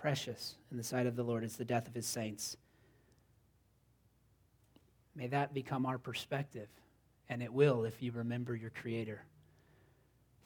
Precious 0.00 0.56
in 0.70 0.76
the 0.76 0.82
sight 0.82 1.06
of 1.06 1.16
the 1.16 1.22
Lord 1.22 1.44
is 1.44 1.56
the 1.56 1.64
death 1.64 1.86
of 1.86 1.94
his 1.94 2.06
saints. 2.06 2.56
May 5.14 5.26
that 5.28 5.52
become 5.52 5.86
our 5.86 5.98
perspective. 5.98 6.68
And 7.28 7.42
it 7.42 7.52
will 7.52 7.84
if 7.84 8.02
you 8.02 8.10
remember 8.12 8.56
your 8.56 8.70
Creator 8.70 9.22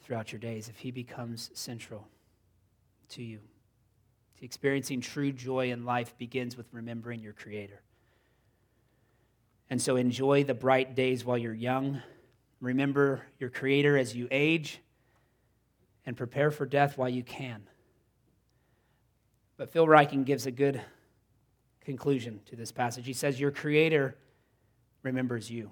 throughout 0.01 0.31
your 0.31 0.39
days, 0.39 0.69
if 0.69 0.77
He 0.77 0.91
becomes 0.91 1.49
central 1.53 2.07
to 3.09 3.23
you. 3.23 3.39
Experiencing 4.41 5.01
true 5.01 5.31
joy 5.31 5.71
in 5.71 5.83
life 5.83 6.15
begins 6.17 6.55
with 6.55 6.67
remembering 6.71 7.21
your 7.21 7.33
Creator. 7.33 7.81
And 9.69 9.81
so 9.81 9.95
enjoy 9.95 10.43
the 10.43 10.53
bright 10.53 10.95
days 10.95 11.25
while 11.25 11.39
you're 11.39 11.53
young 11.53 12.03
Remember 12.61 13.21
your 13.39 13.49
Creator 13.49 13.97
as 13.97 14.15
you 14.15 14.27
age, 14.31 14.79
and 16.05 16.15
prepare 16.15 16.51
for 16.51 16.65
death 16.65 16.97
while 16.97 17.09
you 17.09 17.23
can. 17.23 17.63
But 19.57 19.69
Phil 19.69 19.87
Ryken 19.87 20.25
gives 20.25 20.45
a 20.45 20.51
good 20.51 20.81
conclusion 21.81 22.41
to 22.47 22.55
this 22.55 22.71
passage. 22.71 23.05
He 23.05 23.13
says, 23.13 23.39
Your 23.39 23.51
Creator 23.51 24.15
remembers 25.03 25.49
you. 25.49 25.71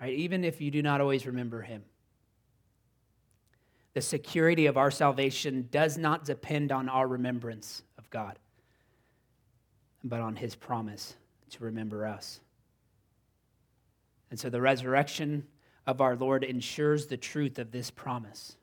Right? 0.00 0.14
Even 0.14 0.44
if 0.44 0.60
you 0.60 0.70
do 0.70 0.82
not 0.82 1.00
always 1.00 1.26
remember 1.26 1.62
Him. 1.62 1.84
The 3.94 4.02
security 4.02 4.66
of 4.66 4.76
our 4.76 4.90
salvation 4.90 5.68
does 5.70 5.96
not 5.96 6.24
depend 6.24 6.70
on 6.70 6.88
our 6.88 7.06
remembrance 7.06 7.82
of 7.98 8.08
God, 8.10 8.38
but 10.04 10.20
on 10.20 10.36
His 10.36 10.54
promise 10.54 11.16
to 11.50 11.64
remember 11.64 12.06
us. 12.06 12.40
And 14.30 14.38
so 14.38 14.50
the 14.50 14.60
resurrection 14.60 15.46
of 15.86 16.00
our 16.00 16.16
Lord 16.16 16.44
ensures 16.44 17.06
the 17.06 17.16
truth 17.16 17.58
of 17.58 17.70
this 17.70 17.90
promise. 17.90 18.56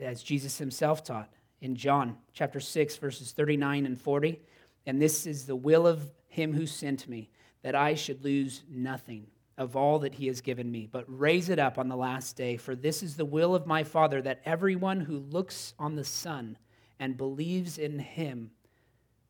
As 0.00 0.22
Jesus 0.22 0.58
himself 0.58 1.04
taught 1.04 1.32
in 1.60 1.76
John 1.76 2.16
chapter 2.32 2.60
6, 2.60 2.96
verses 2.96 3.32
39 3.32 3.86
and 3.86 4.00
40. 4.00 4.40
And 4.86 5.00
this 5.00 5.26
is 5.26 5.46
the 5.46 5.56
will 5.56 5.86
of 5.86 6.10
him 6.28 6.54
who 6.54 6.66
sent 6.66 7.08
me, 7.08 7.30
that 7.62 7.74
I 7.74 7.94
should 7.94 8.24
lose 8.24 8.62
nothing 8.68 9.26
of 9.58 9.76
all 9.76 9.98
that 9.98 10.14
he 10.14 10.26
has 10.26 10.40
given 10.40 10.72
me, 10.72 10.88
but 10.90 11.04
raise 11.06 11.50
it 11.50 11.58
up 11.58 11.76
on 11.76 11.88
the 11.88 11.96
last 11.96 12.34
day. 12.34 12.56
For 12.56 12.74
this 12.74 13.02
is 13.02 13.16
the 13.16 13.26
will 13.26 13.54
of 13.54 13.66
my 13.66 13.84
Father, 13.84 14.22
that 14.22 14.40
everyone 14.46 15.00
who 15.00 15.18
looks 15.18 15.74
on 15.78 15.96
the 15.96 16.04
Son 16.04 16.56
and 16.98 17.16
believes 17.16 17.76
in 17.76 17.98
him 17.98 18.50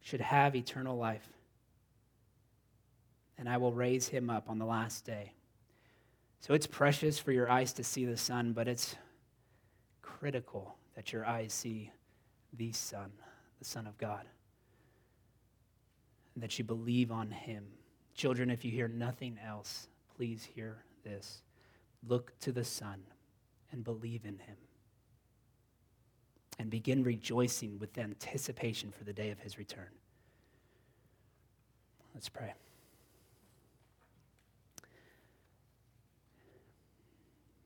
should 0.00 0.20
have 0.20 0.54
eternal 0.54 0.96
life. 0.96 1.28
And 3.40 3.48
I 3.48 3.56
will 3.56 3.72
raise 3.72 4.06
him 4.06 4.30
up 4.30 4.48
on 4.48 4.58
the 4.58 4.66
last 4.66 5.04
day. 5.04 5.32
So 6.40 6.54
it's 6.54 6.66
precious 6.66 7.18
for 7.18 7.32
your 7.32 7.50
eyes 7.50 7.72
to 7.72 7.82
see 7.82 8.04
the 8.04 8.16
sun, 8.16 8.52
but 8.52 8.68
it's 8.68 8.94
critical 10.02 10.76
that 10.94 11.12
your 11.12 11.26
eyes 11.26 11.52
see 11.52 11.90
the 12.52 12.72
Son, 12.72 13.10
the 13.58 13.64
Son 13.64 13.86
of 13.86 13.96
God, 13.96 14.26
and 16.34 16.44
that 16.44 16.58
you 16.58 16.64
believe 16.64 17.10
on 17.10 17.30
him. 17.30 17.64
Children, 18.14 18.50
if 18.50 18.64
you 18.64 18.70
hear 18.70 18.88
nothing 18.88 19.38
else, 19.46 19.88
please 20.16 20.46
hear 20.54 20.84
this. 21.02 21.42
Look 22.06 22.38
to 22.40 22.52
the 22.52 22.64
Son 22.64 23.02
and 23.72 23.82
believe 23.82 24.24
in 24.24 24.38
him. 24.38 24.56
And 26.58 26.68
begin 26.68 27.02
rejoicing 27.02 27.78
with 27.78 27.96
anticipation 27.96 28.92
for 28.92 29.04
the 29.04 29.14
day 29.14 29.30
of 29.30 29.38
his 29.40 29.56
return. 29.56 29.88
Let's 32.14 32.28
pray. 32.28 32.52